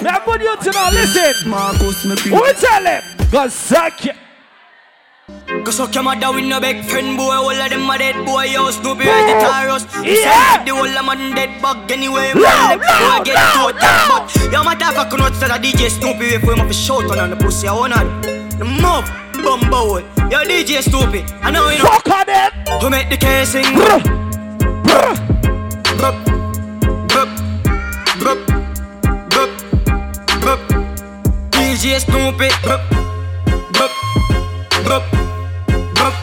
Me 0.00 0.08
have 0.08 0.24
good 0.24 0.40
you 0.40 0.56
to 0.56 0.70
know, 0.70 0.88
listen. 0.92 1.50
Marcus, 1.50 2.04
me 2.04 2.30
Who 2.30 2.52
tell 2.52 2.84
him? 2.84 3.02
Go 3.32 3.48
suck 3.48 4.04
you. 4.04 4.12
Go 5.64 5.70
suck 5.70 5.94
your 5.94 6.04
mother 6.04 6.32
with 6.32 6.44
no 6.44 6.60
big 6.60 6.84
friend 6.84 7.16
boy. 7.16 7.34
All 7.34 7.50
of 7.50 7.70
them 7.70 7.90
are 7.90 7.98
dead 7.98 8.24
boy. 8.24 8.44
Yo 8.44 8.70
Snoopy 8.70 9.04
right 9.04 9.26
the 9.28 9.34
Taros 9.44 9.84
Yeah. 10.04 10.64
The 10.64 10.74
whole 10.74 10.86
of 10.86 11.04
man 11.04 11.34
dead 11.34 11.60
bug 11.60 11.90
Anyway. 11.90 12.32
Man 12.34 12.42
Loud, 12.42 12.80
Let 12.80 12.80
boy 12.80 13.24
get 13.24 13.36
to 13.36 13.78
that 13.78 14.04
But 14.08 14.52
yo 14.52 14.62
motherfucker 14.62 15.18
not 15.18 15.32
to 15.34 15.40
the 15.40 15.58
DJ 15.60 15.90
Snoopy 15.90 16.34
If 16.36 16.42
we 16.44 16.56
have 16.56 16.70
a 16.70 16.72
shot 16.72 17.18
on 17.18 17.30
the 17.30 17.36
pussy 17.36 17.68
I 17.68 17.72
want 17.74 17.92
on 17.92 18.20
The 18.58 18.64
move 18.64 19.04
Bumbo 19.44 19.98
Yo 20.30 20.44
DJ 20.44 20.82
Snoopy 20.82 21.24
I 21.42 21.50
know 21.50 21.68
you 21.70 21.78
know. 21.78 21.84
Fuck 21.84 22.08
on 22.08 22.26
them. 22.26 22.80
Who 22.80 22.90
make 22.90 23.10
the 23.10 23.16
casing. 23.16 23.64
Bruh. 23.64 24.00
Bruh. 24.84 25.38
Brup 25.98 26.16
Brup 27.08 27.28
Brup 28.18 28.40
Brup 29.28 29.50
Brup 30.40 30.60
DJ 31.50 31.98
Snoopy 32.00 32.48
Brup 32.62 32.80
Brup 32.90 33.07
Rup, 34.88 35.04
rup, 36.00 36.14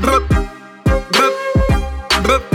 rup, 0.00 0.30
rup, 1.18 2.26
rup. 2.26 2.53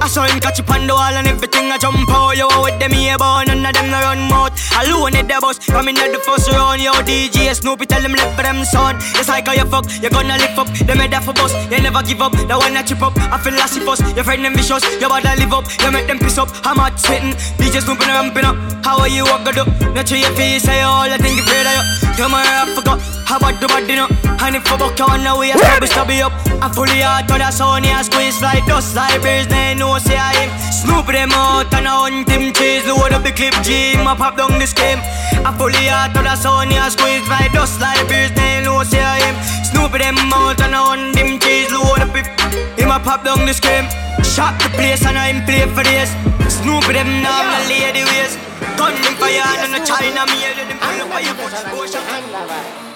I 0.00 0.08
saw 0.08 0.24
him 0.24 0.40
catch 0.40 0.58
up 0.60 0.70
on 0.70 0.86
the 0.86 0.94
wall 0.94 1.12
and 1.12 1.28
everything 1.28 1.70
I 1.70 1.76
jump 1.76 2.08
out. 2.08 2.32
Yo, 2.32 2.48
with 2.64 2.78
them 2.80 2.92
here 2.92 3.18
born, 3.20 3.46
none 3.52 3.60
of 3.60 3.72
them 3.76 3.92
no 3.92 4.00
run 4.00 4.32
mouth. 4.32 4.56
Alone 4.80 5.16
at 5.16 5.28
the 5.28 5.36
bus, 5.40 5.60
coming 5.60 5.96
at 6.00 6.08
the 6.08 6.18
first 6.24 6.48
round. 6.48 6.80
Yo, 6.80 6.92
DJ 7.04 7.52
Snoopy 7.52 7.84
tell 7.84 8.00
them 8.00 8.16
live 8.16 8.32
for 8.34 8.42
them 8.42 8.64
son. 8.64 8.96
It's 9.20 9.28
like 9.28 9.46
how 9.46 9.52
you 9.52 9.68
fuck, 9.68 9.84
you 10.00 10.08
gonna 10.08 10.40
lift 10.40 10.56
up. 10.56 10.68
Them 10.88 11.04
head 11.04 11.12
for 11.20 11.36
bus, 11.36 11.52
you 11.68 11.80
never 11.84 12.02
give 12.02 12.20
up. 12.24 12.32
The 12.32 12.56
one 12.56 12.72
that 12.72 12.88
chip 12.88 13.02
up, 13.02 13.12
I 13.18 13.36
feel 13.38 13.52
like 13.52 13.68
fuss 13.68 14.00
Your 14.16 14.24
friend 14.24 14.44
them 14.44 14.56
vicious, 14.56 14.80
you 14.96 15.08
bother 15.08 15.36
live 15.36 15.52
up. 15.52 15.68
You 15.84 15.92
make 15.92 16.08
them 16.08 16.18
piss 16.18 16.38
up, 16.38 16.48
I'm 16.64 16.80
hot 16.80 16.96
sweating. 16.98 17.36
DJ 17.60 17.84
Snoopy 17.84 18.08
no 18.08 18.16
ramping 18.16 18.48
up. 18.48 18.56
How 18.80 19.04
are 19.04 19.08
you, 19.08 19.24
what 19.28 19.44
gonna 19.44 19.68
do? 19.68 19.92
Not 19.92 20.08
sure 20.08 20.16
your 20.16 20.32
face, 20.32 20.64
say 20.64 20.80
all 20.80 21.12
I 21.12 21.18
think 21.20 21.36
you 21.36 21.44
afraid 21.44 21.68
of 21.68 22.16
you 22.16 22.24
on, 22.24 22.32
I 22.32 22.72
forgot 22.74 23.00
how 23.28 23.36
about 23.36 23.60
the 23.60 23.68
body 23.68 23.94
no? 23.94 24.08
And 24.42 24.56
if 24.56 24.66
I 24.66 24.76
buck 24.76 24.98
you 24.98 25.04
on 25.04 25.22
the 25.22 25.38
way, 25.38 25.52
I 25.52 25.56
stab 25.56 25.82
it, 25.84 25.86
stab 25.86 26.10
up 26.10 26.49
I 26.60 26.68
fully 26.68 27.00
hard 27.00 27.26
to 27.28 27.40
the 27.40 27.50
sun, 27.50 27.84
yeah, 27.84 28.02
squeeze 28.02 28.40
like 28.42 28.66
dust 28.66 28.94
Like 28.94 29.22
birds, 29.24 29.48
they 29.48 29.74
know 29.74 29.96
say 29.96 30.20
I 30.20 30.32
am. 30.44 30.50
Snoop 30.68 31.08
them 31.08 31.32
out 31.32 31.72
and 31.72 31.88
I 31.88 31.94
hunt 32.04 32.28
them 32.28 32.52
cheese. 32.52 32.84
Load 32.84 33.16
up 33.16 33.24
the 33.24 33.32
clip 33.32 33.56
G, 33.64 33.96
I 33.96 34.14
pop 34.14 34.36
down 34.36 34.58
this 34.60 34.76
game. 34.76 35.00
I 35.40 35.56
fully 35.56 35.88
hard 35.88 36.12
to 36.12 36.20
the 36.20 36.36
sun, 36.36 36.70
yeah, 36.70 36.88
squeeze 36.92 37.24
like 37.32 37.52
dust 37.52 37.80
Like 37.80 38.04
birds, 38.08 38.36
they 38.36 38.60
know 38.60 38.84
say 38.84 39.00
I 39.00 39.24
am. 39.24 39.36
Snoop 39.64 39.96
them 39.96 40.20
out 40.36 40.60
and 40.60 40.76
I 40.76 40.80
hunt 40.84 41.16
them 41.16 41.40
cheese. 41.40 41.72
Load 41.72 42.04
up 42.04 42.12
it, 42.12 42.28
him 42.76 42.92
a 42.92 43.00
pop 43.00 43.24
down 43.24 43.48
this 43.48 43.60
game. 43.60 43.88
Shot 44.20 44.60
the 44.60 44.68
place 44.76 45.04
and 45.06 45.16
I'm 45.16 45.42
play 45.44 45.64
for 45.64 45.82
this 45.82 46.12
Snoop 46.46 46.84
them 46.92 47.08
now, 47.24 47.40
my 47.40 47.64
lady 47.72 48.04
ways. 48.04 48.36
Gun 48.76 48.94
them 49.00 49.16
fire 49.16 49.48
and 49.64 49.72
the 49.72 49.80
China 49.80 50.28
made 50.28 50.60
them 50.60 50.76
pull 50.76 51.00
up 51.02 51.08
for 51.08 51.20
your 51.24 51.34
push 51.40 51.56
Go 51.72 51.86
shot 51.88 52.04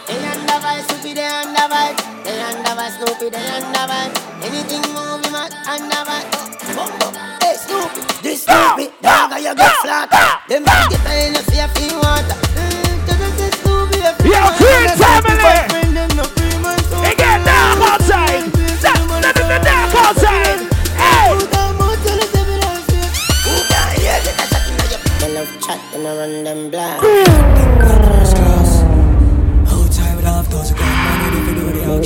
They 0.07 0.21
under 0.21 0.61
vibes, 0.61 1.03
we 1.03 1.15
be 1.15 2.14
they 2.25 2.41
under 2.41 2.63
vibes. 2.63 2.65
They 2.65 2.65
under 2.65 2.73
vibes, 2.75 2.89
a 2.89 3.05
Snoopy, 3.05 3.31
then 3.31 3.63
underman. 3.63 4.11
Anything 4.43 4.85
movie, 4.95 5.31
man, 5.31 5.51
underman. 5.69 6.25
Hey, 7.43 7.57
Snoopy, 7.57 8.01
this 8.23 8.43
Snoopy, 8.45 8.87
dog, 9.03 9.33
you 9.41 9.55
get 9.55 9.77
flat. 9.83 10.09
Them 10.49 10.65
big 10.65 10.91
get 10.91 11.27
in 11.27 11.33
the 11.35 11.43
fear, 11.51 11.69
water. 12.01 12.37
Mm, 12.57 12.85
Yo, 14.25 14.41
Queen 14.57 14.89
family! 14.97 15.57
It 17.09 17.17
get 17.19 17.45
dark 17.45 17.81
outside! 17.81 18.45
Let 19.23 19.37
it 19.37 19.47
get 19.49 19.63
dark 19.63 19.95
outside! 19.95 20.61
Hey! 20.97 21.29
They 25.21 25.35
love 25.35 25.51
chat 25.61 25.81
and 25.95 26.07
I 26.07 26.17
run 26.17 26.45
them 26.45 26.71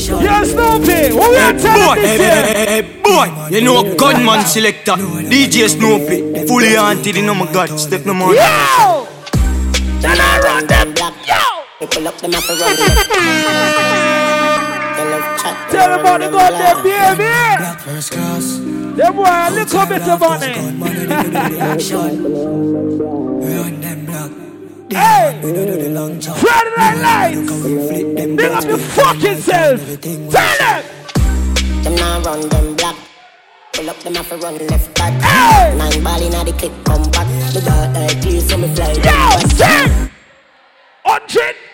blind. 0.07 0.25
Yo, 0.25 0.45
Snoopy! 0.45 1.13
What 1.17 1.31
we 1.31 1.37
are 1.39 1.53
Boy, 1.53 1.59
telling 1.63 1.99
hey, 2.05 2.17
this 2.19 2.35
hey, 2.35 2.43
hey, 2.55 2.83
hey, 2.83 3.03
boy, 3.03 3.27
you 3.51 3.61
know 3.63 3.81
a 3.81 3.97
gunman 3.97 4.43
selector, 4.47 4.93
DJ 4.93 5.69
Snoopy, 5.69 6.47
fully 6.47 6.75
haunted, 6.75 7.17
you 7.17 7.23
know 7.23 7.35
my 7.35 7.51
God, 7.53 7.79
step 7.79 8.05
no 8.07 8.15
more. 8.15 8.35
Yo! 8.35 9.07
Then 10.01 10.19
I 10.21 10.41
run 10.43 10.67
them! 10.67 10.95
Yo! 10.97 11.35
We 11.81 11.87
pull 11.87 12.09
up 12.09 12.17
them 12.19 12.35
up 12.35 12.49
and 12.49 12.61
run 12.61 12.77
them. 12.77 12.97
They 14.97 15.05
love 15.11 15.27
chat. 15.41 15.57
and 15.57 15.71
Tell 15.71 15.89
them 15.91 16.03
run 16.03 16.23
about 16.23 16.23
the 16.23 16.29
them 16.29 16.33
goddamn 16.33 16.83
blind. 16.83 17.19
baby! 17.19 17.81
First 17.85 18.11
class, 18.13 18.45
Them 18.97 19.15
boy 19.15 19.25
a 19.27 19.51
little 19.51 19.87
bit 19.87 20.03
of 20.09 20.21
money! 20.21 20.53
run 23.55 23.81
them 23.81 24.07
block. 24.07 24.33
Hey! 24.91 25.39
We 25.43 25.53
don't 25.53 25.67
do 25.67 25.77
the 25.83 25.91
long 25.91 26.19
jump. 26.19 26.39
Friday 26.39 26.71
Night 26.77 26.99
Lights! 26.99 27.65
We 27.65 27.89
flip 27.89 28.17
them 28.17 28.37
Big 28.37 28.51
up 28.51 28.65
your 28.65 28.79
fucking 28.79 29.37
self! 29.37 29.81
Tell 30.01 30.59
them! 30.59 30.85
Them 31.83 31.95
now 31.95 32.21
run 32.23 32.49
them 32.49 32.75
black. 32.77 32.97
Pull 33.75 33.91
up 33.91 33.99
them 33.99 34.17
off 34.17 34.33
and 34.33 34.43
run 34.43 34.67
left 34.67 34.95
back. 34.95 35.13
Hey! 35.23 35.77
Nine 35.77 36.03
ball 36.03 36.23
in 36.23 36.31
the 36.31 36.53
kick 36.57 36.73
come 36.85 37.03
back. 37.11 37.27
The 37.53 37.61
dark 37.61 37.97
eye 37.97 38.21
clear 38.23 38.41
so 38.41 38.57
me 38.57 38.75
fly. 38.75 38.95
them 38.95 39.05
Yo! 39.05 39.11
back. 39.11 39.47
Sing! 39.51 40.11
Hundred! 41.05 41.68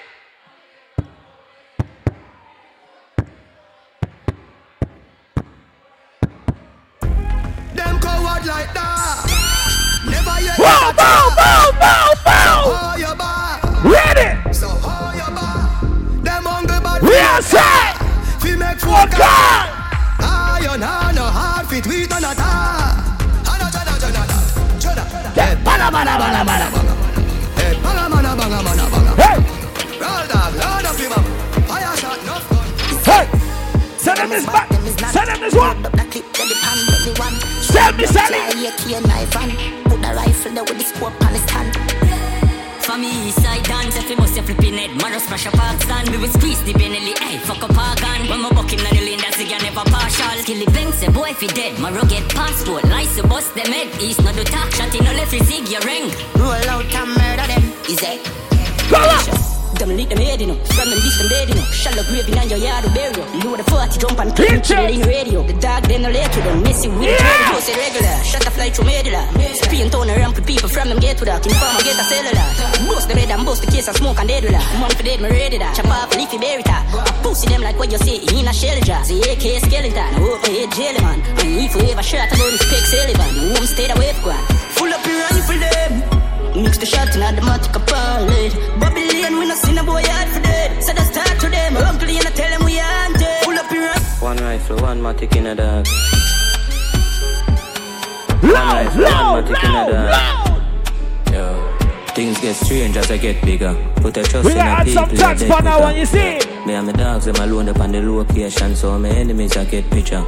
Hey, 26.05 26.11
bada, 26.11 26.45
bada, 26.45 26.45
bada, 26.45 26.95
bada. 27.01 27.21
Hey, 27.57 27.81
banga, 27.81 28.05
banga, 28.13 28.37
banga, 28.37 28.63
banga, 28.63 28.85
banga. 28.93 29.13
Hey! 29.23 29.41
Roll 29.97 30.27
dog, 30.29 30.53
load 30.53 30.85
up 30.85 30.97
him 31.01 31.13
up. 31.13 31.25
Fire 31.65 31.97
shot, 31.97 32.21
no 32.27 32.37
gun. 32.45 32.69
Hey! 33.09 33.25
Send 33.97 34.19
them 34.19 34.29
this 34.29 34.45
back! 34.45 34.69
Send 34.69 35.29
them 35.29 35.41
this 35.41 35.55
one! 35.55 35.87
Up 35.87 35.93
the 35.93 36.05
clip, 36.13 36.25
then 36.35 36.49
the 36.49 36.57
pan, 36.61 36.77
then 36.85 37.01
the 37.09 37.19
one. 37.19 37.33
Sell 37.63 37.93
me, 37.95 38.05
sell 38.05 38.29
it! 38.29 38.69
a 38.69 38.77
key 38.77 38.95
and 38.97 39.09
knife 39.09 39.35
and 39.35 39.85
put 39.85 40.03
the 40.03 40.13
rifle 40.15 40.53
there 40.53 40.65
with 40.65 40.77
the 40.77 40.85
scope 40.85 41.25
on 41.25 41.33
the 41.33 41.39
stand. 41.39 42.04
For 42.95 43.01
me, 43.01 43.27
east 43.27 43.43
side 43.43 43.65
dance, 43.65 43.97
if 43.97 44.09
you 44.09 44.17
must 44.17 44.37
have 44.37 44.47
flipping 44.47 44.75
head, 44.75 44.91
man, 44.91 45.11
rush 45.11 45.27
pressure 45.27 45.51
park 45.51 45.83
stand. 45.83 46.11
We 46.11 46.17
will 46.17 46.29
squeeze 46.29 46.63
the 46.63 46.73
Benelli, 46.75 47.19
hey, 47.19 47.39
fuck 47.39 47.59
park 47.59 48.01
and 48.05 48.29
when 48.29 48.41
my 48.41 48.51
buck 48.51 48.71
him, 48.73 48.85
na 48.85 48.91
the 48.91 49.01
lane, 49.01 49.19
that's 49.19 49.41
again 49.41 49.61
never 49.63 49.83
partial. 49.91 50.39
Skilly 50.43 50.67
bang, 50.67 50.93
say 50.93 51.09
boy, 51.09 51.31
if 51.31 51.41
he 51.41 51.49
dead, 51.49 51.77
my 51.81 51.91
rugged 51.91 52.23
passport, 52.31 52.85
lice, 52.85 53.21
bust 53.23 53.53
them 53.57 53.67
head, 53.67 53.89
east, 54.01 54.23
no 54.23 54.33
do 54.33 54.45
talk, 54.45 54.71
shot 54.71 54.95
in, 54.95 55.03
no 55.03 55.11
left, 55.11 55.33
zig, 55.33 55.69
your 55.69 55.81
ring. 55.81 56.09
Roll 56.37 56.71
out 56.71 56.95
and 56.95 57.11
murder 57.19 57.47
them. 57.49 57.65
Easy. 57.89 58.21
Roll 58.93 59.11
up! 59.11 59.54
Them 59.75 59.91
lick 59.97 60.09
them 60.09 60.19
head, 60.19 60.41
you 60.41 60.47
know, 60.47 60.55
from 60.77 60.89
them 60.89 60.99
this 61.03 61.19
them 61.19 61.29
dead, 61.29 61.49
you 61.51 61.57
know, 61.57 61.67
shallow 61.75 62.05
grave 62.07 62.29
in 62.29 62.49
your 62.49 62.59
yard, 62.59 62.85
burial. 62.95 63.27
Load 63.43 63.59
the 63.59 63.65
40, 63.69 63.99
jump 63.99 64.19
and 64.21 64.31
clean, 64.37 64.63
chill 64.63 64.87
in 64.87 65.03
radio. 65.03 65.43
The 65.43 65.53
dog, 65.55 65.83
then 65.91 66.03
no 66.03 66.11
late 66.11 66.31
to 66.31 66.41
them, 66.41 66.63
messy 66.63 66.89
with 66.89 67.11
Yeah. 67.11 67.19
the 67.19 67.75
radio, 67.75 67.75
regular, 67.83 68.17
shut 68.25 68.43
the 68.47 68.51
fly 68.55 68.71
through 68.71 68.87
medulla. 68.87 69.23
Spin 69.59 69.91
turn 69.91 70.09
around 70.11 70.35
with 70.37 70.47
people 70.47 70.69
from 70.69 70.89
them 70.89 71.01
get 71.01 71.19
to 71.19 71.25
that, 71.27 71.45
inform 71.45 71.77
get 71.83 71.99
a 71.99 72.05
cellular. 72.07 72.49
Bust 72.89 73.09
the 73.09 73.15
red 73.15 73.31
and 73.31 73.45
bust 73.45 73.61
the 73.67 73.71
case 73.71 73.89
and 73.89 73.97
smoke 73.97 74.19
and 74.21 74.29
dead 74.29 74.43
with 74.45 74.53
that. 74.53 74.65
Money 74.79 74.95
for 74.95 75.03
dead, 75.03 75.21
me 75.21 75.29
ready 75.29 75.59
that. 75.59 75.75
Chop 75.77 75.91
off 75.91 76.15
leafy 76.17 76.39
berry 76.39 76.63
top. 76.63 76.85
I 76.95 77.11
pussy 77.23 77.49
them 77.49 77.61
like 77.63 77.77
what 77.79 77.91
you 77.91 77.99
say 77.99 78.17
in 78.39 78.47
a 78.47 78.53
shell 78.55 78.79
jar. 78.87 79.03
The 79.05 79.21
AK 79.35 79.59
skeleton, 79.67 80.15
hope 80.23 80.41
my 80.47 80.49
head 80.55 80.71
jelly 80.73 81.01
man. 81.03 81.19
And 81.43 81.51
if 81.61 81.75
we 81.75 81.91
ever 81.93 82.03
shot, 82.03 82.31
I 82.33 82.37
don't 82.39 82.55
expect 82.55 82.87
Sullivan. 82.89 83.31
Home 83.53 83.67
stayed 83.67 83.91
away 83.91 84.13
for. 84.23 84.33
Full 84.79 84.93
up 84.95 85.05
your 85.05 85.19
rifle 85.29 85.59
them. 85.59 85.93
Mix 86.55 86.79
the 86.79 86.87
shot 86.87 87.11
in 87.17 87.23
automatic 87.23 87.73
pilot. 87.91 88.55
Babylon, 88.79 89.39
we 89.41 89.47
no 89.51 89.54
a 89.85 89.87
boy 89.87 90.03
for 90.03 90.41
dead. 90.43 90.83
So 90.83 90.93
to 91.41 91.49
them. 91.49 91.77
Uncle, 91.77 92.09
you 92.09 92.21
tell 92.21 92.51
them 92.51 92.65
we. 92.65 92.81
Full 93.45 93.59
up 93.59 93.71
your 93.71 93.87
rifle. 93.87 94.27
One 94.27 94.37
rifle, 94.39 94.77
one 94.79 95.01
matic 95.01 95.37
in 95.37 95.47
a 95.47 95.55
dog. 95.55 95.87
Loud, 98.43 98.97
loud, 98.97 99.49
a 99.49 99.91
loud! 99.91 100.63
Yo, 101.33 101.77
things 102.15 102.39
get 102.41 102.55
strange 102.57 102.97
as 102.97 103.11
I 103.11 103.17
get 103.17 103.43
bigger. 103.43 103.75
Put 103.97 104.17
a 104.19 104.23
trust 104.23 104.45
We 104.45 104.53
in 104.53 104.59
gotta 104.59 104.85
the 104.93 105.01
add 105.01 105.09
people. 105.09 105.17
some 105.17 105.37
they 105.39 105.49
for 105.49 105.63
now 105.63 105.81
you 105.97 106.07
see. 106.07 106.54
Me 106.67 106.73
and 106.73 106.87
my 106.87 106.93
dogs, 106.93 107.27
them 107.27 107.37
alone 107.37 107.69
up 107.69 107.79
on 107.81 107.93
the 107.93 108.01
location, 108.01 108.75
so 108.75 108.99
my 108.99 109.11
enemies 109.11 109.55
I 109.55 109.67
get 109.67 109.89
picture. 109.91 110.17
On! 110.17 110.27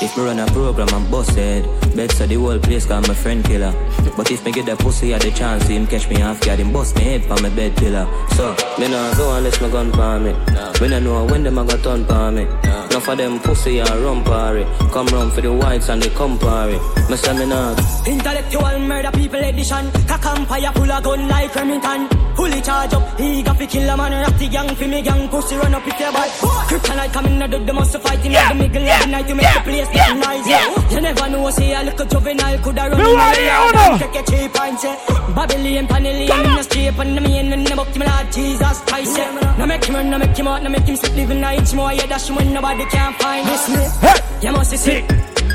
If 0.00 0.16
me 0.16 0.24
run 0.24 0.38
a 0.38 0.46
program, 0.46 0.88
I'm 0.90 1.10
busted. 1.10 1.64
Bet 1.94 2.10
so 2.10 2.26
the 2.26 2.36
whole 2.36 2.58
place 2.58 2.86
call 2.86 3.02
my 3.02 3.12
friend 3.12 3.44
killer. 3.44 3.74
But 4.16 4.30
if 4.30 4.44
me 4.46 4.52
get 4.52 4.64
the 4.64 4.76
pussy 4.76 5.12
at 5.12 5.20
the 5.20 5.30
chance, 5.30 5.66
him 5.66 5.86
catch 5.86 6.08
me 6.08 6.22
off 6.22 6.40
guard, 6.40 6.60
him 6.60 6.72
bust 6.72 6.96
me 6.96 7.02
head 7.02 7.24
for 7.24 7.38
my 7.42 7.50
bed 7.50 7.76
pillar. 7.76 8.06
So, 8.34 8.56
me 8.78 8.88
nah 8.88 9.14
go 9.14 9.36
unless 9.36 9.60
my 9.60 9.68
gun 9.68 9.92
for 9.92 10.18
me. 10.18 10.32
When 10.80 10.94
I 10.94 11.00
know 11.00 11.26
when 11.26 11.42
them 11.42 11.58
a 11.58 11.64
go 11.66 11.76
turn 11.76 12.06
for 12.06 12.30
me. 12.30 12.73
Enough 12.94 13.06
for 13.06 13.16
them 13.16 13.40
pussy 13.40 13.80
and 13.80 13.90
run 13.90 14.22
party. 14.22 14.62
Come 14.92 15.08
round 15.08 15.32
for 15.32 15.40
the 15.40 15.52
whites 15.52 15.88
and 15.88 16.00
the 16.00 16.10
compare. 16.10 16.78
Me 17.10 17.16
say 17.16 17.36
me 17.36 17.44
nah 17.44 17.74
Intellectual 18.06 18.78
murder 18.78 19.10
people 19.10 19.42
edition. 19.42 19.90
Cock 20.06 20.24
empire 20.26 20.70
full 20.74 20.92
of 20.92 21.02
gun 21.02 21.26
like 21.26 21.52
Remington. 21.56 22.06
Fully 22.36 22.60
charge 22.62 22.92
up, 22.94 23.18
he 23.18 23.42
got 23.42 23.56
fi 23.58 23.66
kill 23.66 23.88
a 23.90 23.96
man. 23.96 24.12
Ratty 24.12 24.48
gang 24.48 24.68
fi 24.76 24.86
me 24.86 25.02
gang, 25.02 25.28
pussy 25.28 25.56
run 25.56 25.74
up 25.74 25.82
if 25.88 25.98
you 25.98 26.12
bad. 26.14 26.30
Kryptonite 26.70 27.12
coming 27.12 27.42
out 27.42 27.52
of 27.54 27.66
the 27.66 27.72
muscle 27.72 28.00
fighting 28.00 28.30
Yeah, 28.30 28.52
in 28.52 28.58
the 28.58 28.62
middle 28.68 28.82
yeah, 28.82 28.98
of 28.98 29.04
the 29.06 29.10
night 29.10 29.26
to 29.28 29.34
make 29.34 29.42
yeah, 29.42 29.54
the 29.58 29.60
place 29.70 29.88
yeah, 29.94 30.14
get 30.14 30.16
nice. 30.18 30.48
yeah. 30.48 30.90
You 30.94 31.00
never 31.00 31.28
know, 31.30 31.50
say 31.50 31.74
a 31.74 31.82
little 31.82 32.06
juvenile 32.06 32.58
coulda 32.58 32.90
run 32.90 32.98
Me 32.98 33.10
in 33.10 33.16
want 33.18 33.34
the 33.34 33.42
it, 33.42 33.46
yard 33.46 33.74
Uno. 33.74 33.82
and 33.90 34.00
take 34.02 34.16
a 34.18 34.22
cheap 34.30 34.60
and 34.60 34.78
say 34.78 34.94
Babylon, 35.34 35.86
Panellian, 35.88 36.28
Come 36.28 36.40
in 36.44 36.50
on. 36.50 36.56
the 36.58 36.62
street 36.62 36.94
and 36.98 37.16
the 37.16 37.20
main 37.20 37.52
and 37.52 37.66
the 37.66 37.74
book, 37.76 37.96
my 37.96 38.06
Lord 38.06 38.32
Jesus 38.32 38.80
Christ. 38.82 39.16
Yeah. 39.18 39.54
No 39.58 39.66
make 39.66 39.84
him 39.84 39.94
run, 39.94 40.10
no 40.10 40.18
make 40.18 40.36
him 40.36 40.46
out, 40.48 40.62
no 40.62 40.70
make 40.70 40.82
him 40.86 40.96
sleep, 40.96 41.14
living 41.14 41.42
a 41.42 41.52
inch 41.54 41.72
more. 41.74 41.92
Yeah, 41.92 42.06
dash 42.06 42.30
when 42.30 42.52
nobody 42.52 42.83
can 42.86 43.12
find 43.14 43.46
this 43.46 43.68
me. 43.68 43.82
Hey! 44.00 44.20
You 44.46 44.52
must 44.52 44.70
be 44.70 44.76
sick. 44.76 45.04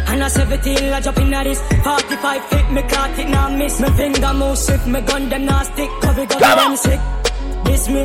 And 0.09 0.23
I 0.23 0.27
17, 0.27 0.93
I 0.93 0.99
jump 1.01 1.17
in 1.19 1.33
at 1.33 1.43
this 1.43 1.61
45 1.83 2.45
feet, 2.45 2.71
me 2.71 2.81
caught 2.83 3.17
it, 3.19 3.29
now 3.29 3.49
miss. 3.49 3.79
Me 3.79 3.89
finger 3.91 4.33
move 4.33 4.57
swift, 4.57 4.87
me 4.87 5.01
gun 5.01 5.29
them 5.29 5.45
now 5.45 5.61
stick. 5.63 5.89
Cover 6.01 6.25
gun 6.25 6.39
Come 6.39 6.57
them 6.57 6.71
on. 6.71 6.77
sick. 6.77 6.99
This 7.65 7.89
me. 7.89 8.03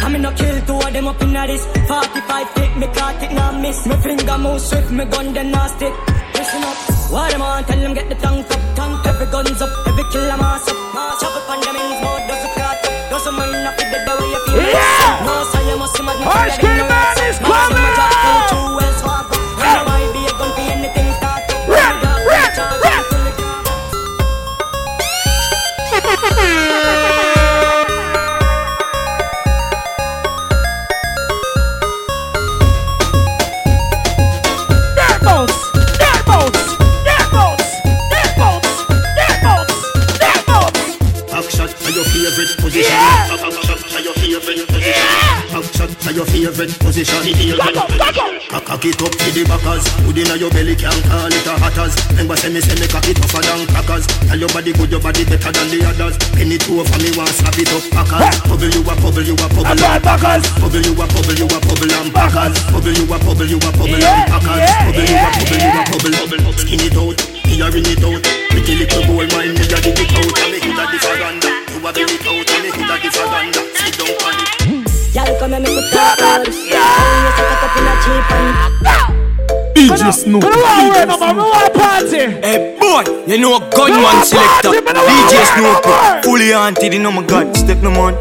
I 0.00 0.08
me 0.08 0.18
no 0.18 0.30
kill 0.32 0.60
two 0.66 0.74
of 0.78 0.92
them 0.92 1.08
up 1.08 1.20
in 1.22 1.34
at 1.36 1.46
this 1.48 1.64
45 1.88 2.50
feet, 2.50 2.76
me 2.76 2.86
caught 2.94 3.22
it, 3.22 3.32
now 3.32 3.52
miss. 3.60 3.86
Me 3.86 3.96
finger 3.96 4.38
move 4.38 4.60
swift, 4.60 4.90
me 4.90 5.04
gun 5.06 5.32
them 5.32 5.50
now 5.50 5.66
stick. 5.68 5.92
Listen 6.34 6.62
up, 6.62 6.76
what 7.10 7.30
them 7.32 7.42
on, 7.42 7.64
tell 7.64 7.80
them 7.80 7.94
get 7.94 8.08
the 8.08 8.14
tank 8.14 8.46
up 8.50 8.60
Tank, 8.76 9.06
every 9.06 9.26
guns 9.26 9.60
up, 9.60 9.70
every 9.88 10.04
kill 10.12 10.22
a 10.30 10.36
mass 10.36 10.68
up. 10.68 10.76
Chop 11.18 11.34
up 11.34 11.50
on 11.50 11.58
them 11.60 11.74
ends, 11.74 11.98
more 12.04 12.20
does 12.28 12.44
it 12.46 12.52
crack 12.54 12.78
up 12.86 13.10
Doesn't 13.10 13.34
mind 13.34 13.66
up 13.66 13.74
with 13.74 13.90
the 13.90 14.12
way 14.22 14.28
you 14.30 14.40
feel 14.46 14.62
Yeah! 14.70 15.26
No, 15.26 15.57
so 15.68 15.74
you 15.74 15.78
must 15.78 15.96
see 15.96 16.02
Ice 16.02 16.58
cream 16.58 16.88
man 16.88 17.28
is 17.28 17.38
coming! 17.38 18.67
Position. 46.66 46.74
Yeah. 46.74 46.74
Backshot 46.74 46.74
to 46.74 46.78
position. 46.84 47.18
Yeah. 47.18 47.28
Backshot 47.28 47.28
to 47.28 47.44
your. 47.44 47.58
The 47.58 48.08
heel 48.08 48.38
Come 48.48 48.64
Cock 48.64 48.84
it 48.88 48.96
up 49.02 49.12
to 49.12 49.28
the 49.28 49.44
backers. 49.44 49.84
Good 50.08 50.18
inna 50.24 50.34
your 50.40 50.48
belly 50.48 50.74
can't 50.74 50.96
call 51.04 51.28
it 51.28 51.46
a 51.46 51.54
hatters. 51.60 51.92
Remember 52.16 52.36
say 52.40 52.48
me 52.48 52.60
say 52.64 52.74
me 52.80 52.88
cock 52.88 53.04
it 53.04 53.20
tougher 53.20 53.44
than 53.44 53.68
crackers. 53.68 54.08
Tell 54.24 54.40
your 54.40 54.48
body 54.48 54.72
good, 54.72 54.88
your 54.88 55.04
body 55.04 55.24
better 55.28 55.52
than 55.52 55.68
the 55.68 55.84
others. 55.84 56.16
Penny 56.32 56.56
two 56.56 56.80
for 56.80 56.98
me 56.98 57.12
want 57.12 57.28
slap 57.36 57.60
it 57.60 57.68
up 57.68 57.84
packers. 57.92 58.40
Bubble 58.48 58.72
you 58.72 58.80
a 58.80 58.92
bubble 58.96 59.20
you 59.20 59.36
a 59.36 59.46
bubble 59.52 59.68
and 59.68 60.00
packers. 60.00 60.44
Bubble 60.56 60.80
you 60.80 60.96
a 60.96 61.04
bubble 61.04 61.36
you 61.36 61.44
a 61.44 61.58
bubble 61.60 61.92
and 61.92 62.08
packers. 62.08 62.56
Bubble 62.72 62.96
you 62.96 63.04
a 63.04 63.16
bubble 63.20 63.44
you 63.44 63.58
a 63.60 63.68
bubble 63.68 64.00
and 64.00 64.24
packers. 64.32 64.64
Bubble 64.80 65.04
you 65.04 65.20
a 65.20 65.28
bubble 65.28 65.60
you 65.60 65.76
a 65.76 65.84
bubble 65.92 66.14
bubble. 66.16 66.56
Skin 66.56 66.80
it 66.88 66.96
out, 66.96 67.20
me 67.44 67.54
a 67.60 67.66
ring 67.68 67.84
it 67.84 68.00
out. 68.00 68.24
Pretty 68.48 68.72
little 68.80 69.04
boy 69.04 69.28
mind 69.36 69.60
me 69.60 69.64
a 69.68 69.76
dig 69.76 69.92
it 69.92 70.12
out. 70.16 70.32
And 70.40 70.48
me 70.48 70.58
hood 70.64 70.80
a 70.80 70.84
the 70.88 70.98
veranda. 71.04 71.52
You 71.68 71.84
a 71.84 71.90
bring 71.92 72.08
it 72.08 72.24
out 72.24 72.48
and 72.48 72.60
me 72.64 72.70
hood 72.72 72.92
a 72.96 73.08
veranda. 73.12 73.60
Sit 73.76 73.92
down 74.00 74.16
on 74.24 74.32
it. 74.40 74.77
Y'all 75.14 75.38
come 75.38 75.54
and 75.54 75.64
make 75.64 75.74
me 75.74 75.90
talk 75.90 76.18
about 76.18 76.44
this. 76.44 76.56
Oh, 76.70 77.06
you 77.24 77.30
suck 77.36 77.76
it 77.76 77.88
a 77.88 77.94
cheap 78.04 78.30
and 78.36 78.52
DJ 79.74 80.12
Snoop. 80.12 80.42
Come 80.42 80.52
on, 80.52 80.92
wait, 80.92 81.08
no 81.08 81.18
man, 81.18 81.36
we 81.36 81.42
want 81.42 81.72
to 81.72 81.78
party. 81.78 82.22
Hey 82.44 82.76
boy, 82.78 83.02
you 83.26 83.38
know 83.38 83.56
a 83.56 83.60
gunman 83.70 84.24
selector. 84.24 84.70
DJ 84.70 85.34
Snoop, 85.54 86.24
fully 86.24 86.52
haunted, 86.52 86.92
you 86.92 87.00
know 87.00 87.12
my 87.12 87.24
God, 87.24 87.56
step 87.56 87.78
no 87.78 87.90
man. 87.90 88.14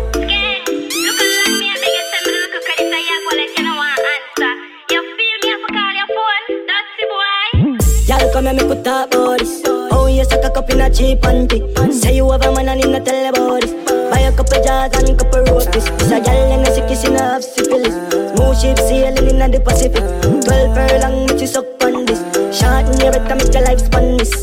Come 8.34 8.46
and 8.46 8.58
make 8.58 8.68
me 8.68 8.84
talk 8.84 9.14
about 9.16 9.40
this. 9.40 9.62
Oh, 9.66 10.06
you 10.06 10.24
suck 10.24 10.44
a 10.44 10.52
cup 10.52 10.70
in 10.70 10.82
a 10.82 10.94
cheap 10.94 11.22
panty. 11.22 11.60
Say 11.92 12.18
you 12.18 12.30
have 12.30 12.44
a 12.44 12.52
man 12.54 12.70
and 12.70 12.84
him 12.84 12.92
not 12.92 13.04
tell 13.04 13.30
about 13.30 13.62
this. 13.62 13.87
Buy 14.10 14.20
a 14.20 14.32
couple 14.36 14.64
jars 14.64 14.94
and 14.98 15.18
couple 15.18 15.44
roasties. 15.46 15.86
This 16.00 16.12
a 16.12 16.20
gal 16.22 16.52
and 16.52 16.68
a 16.68 16.72
sick 16.74 16.88
kissing 16.88 17.16
half 17.16 17.42
syphilis. 17.42 17.96
Smooth 18.36 18.58
ship 18.60 18.78
sailing 18.80 19.40
in 19.40 19.52
the 19.52 19.60
Pacific. 19.60 20.04
Twelve 20.46 20.76
furlong, 20.76 21.28
which 21.28 21.42
is 21.42 21.54
suck 21.54 21.66
on 21.84 22.06
this. 22.06 22.22
Short 22.58 22.86
in 22.88 23.00
your 23.02 23.12
better 23.12 23.36
make 23.36 23.54
your 23.54 23.64
life 23.64 23.80
span 23.80 24.18
this. 24.18 24.34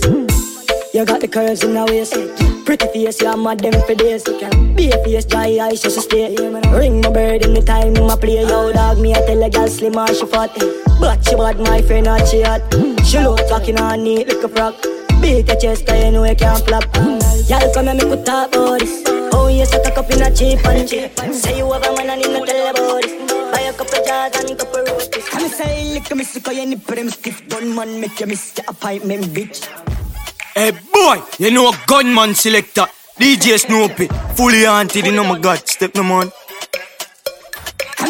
You 0.95 1.05
got 1.05 1.21
the 1.21 1.29
curves 1.29 1.65
in 1.65 1.75
the 1.75 1.85
waist. 1.87 2.15
Pretty 2.65 2.87
face, 2.87 3.21
you're 3.21 3.37
mad 3.37 3.61
them 3.61 3.75
for 3.83 3.95
days. 3.95 4.23
Be 4.77 4.91
a 4.91 5.05
face, 5.05 5.25
dry 5.25 5.59
eyes, 5.61 5.83
just 5.83 6.01
stay. 6.01 6.35
Ring 6.71 7.01
my 7.01 7.11
bird 7.11 7.45
in 7.45 7.53
the 7.53 7.63
time, 7.63 7.95
my 7.95 8.17
play. 8.17 8.41
Yo, 8.41 8.73
dog, 8.73 8.99
me, 8.99 9.13
I 9.13 9.21
tell 9.27 9.43
a 9.43 9.51
girl 9.51 9.67
slim 9.67 9.97
or 9.97 10.07
she 10.09 10.25
fat. 10.27 10.51
But 11.01 11.25
she 11.25 11.35
bad, 11.35 11.59
my 11.59 11.83
friend, 11.83 12.07
not 12.07 12.29
she 12.29 12.43
hot. 12.43 12.63
She 13.05 13.19
look 13.19 13.41
talking 13.49 13.79
on 13.81 14.05
neat 14.05 14.29
like 14.29 14.45
a 14.45 14.49
frock. 14.49 14.81
Beat 15.21 15.49
your 15.49 15.57
chest, 15.57 15.89
you 15.89 16.13
know 16.13 16.25
you 16.25 16.37
can't 16.37 16.65
flop. 16.65 16.85
Y'all 17.49 17.75
come 17.75 17.89
and 17.89 17.99
make 17.99 18.09
me 18.09 18.25
talk 18.25 18.55
about 18.55 18.81
this. 18.81 19.04
You 19.55 19.67
suck 19.67 19.87
a 19.87 19.91
cup 19.93 20.11
in 20.11 20.21
a 20.21 20.35
cheap 20.35 20.67
and 20.67 20.89
cheap. 20.89 21.17
Say 21.33 21.59
you 21.59 21.71
have 21.73 21.85
a 21.85 21.97
man 21.97 22.11
and 22.11 22.25
him 22.25 22.33
not 22.33 22.49
tell 22.49 22.71
about 22.71 23.03
this. 23.03 23.13
Buy 23.53 23.61
a 23.61 23.73
couple 23.73 24.05
jars 24.05 24.35
and 24.35 24.59
couple 24.59 24.83
roasties. 24.83 25.27
Come 25.31 25.49
say, 25.49 25.95
lick 25.95 26.11
a 26.11 26.15
miss, 26.17 26.43
cause 26.43 26.57
you 26.57 26.67
nip 26.67 26.85
them 26.85 27.09
stiff. 27.09 27.49
Gun 27.49 27.75
man, 27.75 28.01
make 28.01 28.19
you 28.19 28.27
miss 28.27 28.53
your 28.59 28.67
appointment, 28.69 29.27
bitch. 29.27 29.65
Hey 30.55 30.73
boy, 30.93 31.23
you 31.39 31.53
know 31.53 31.69
a 31.71 31.81
gunman 31.87 32.35
selector. 32.35 32.87
DJ 33.17 33.59
Snoopy, 33.59 34.09
fully 34.35 34.65
haunted, 34.65 35.07
you 35.07 35.13
know 35.13 35.23
my 35.23 35.39
God, 35.39 35.69
step 35.69 35.95
no 35.95 36.03
man. 36.03 36.33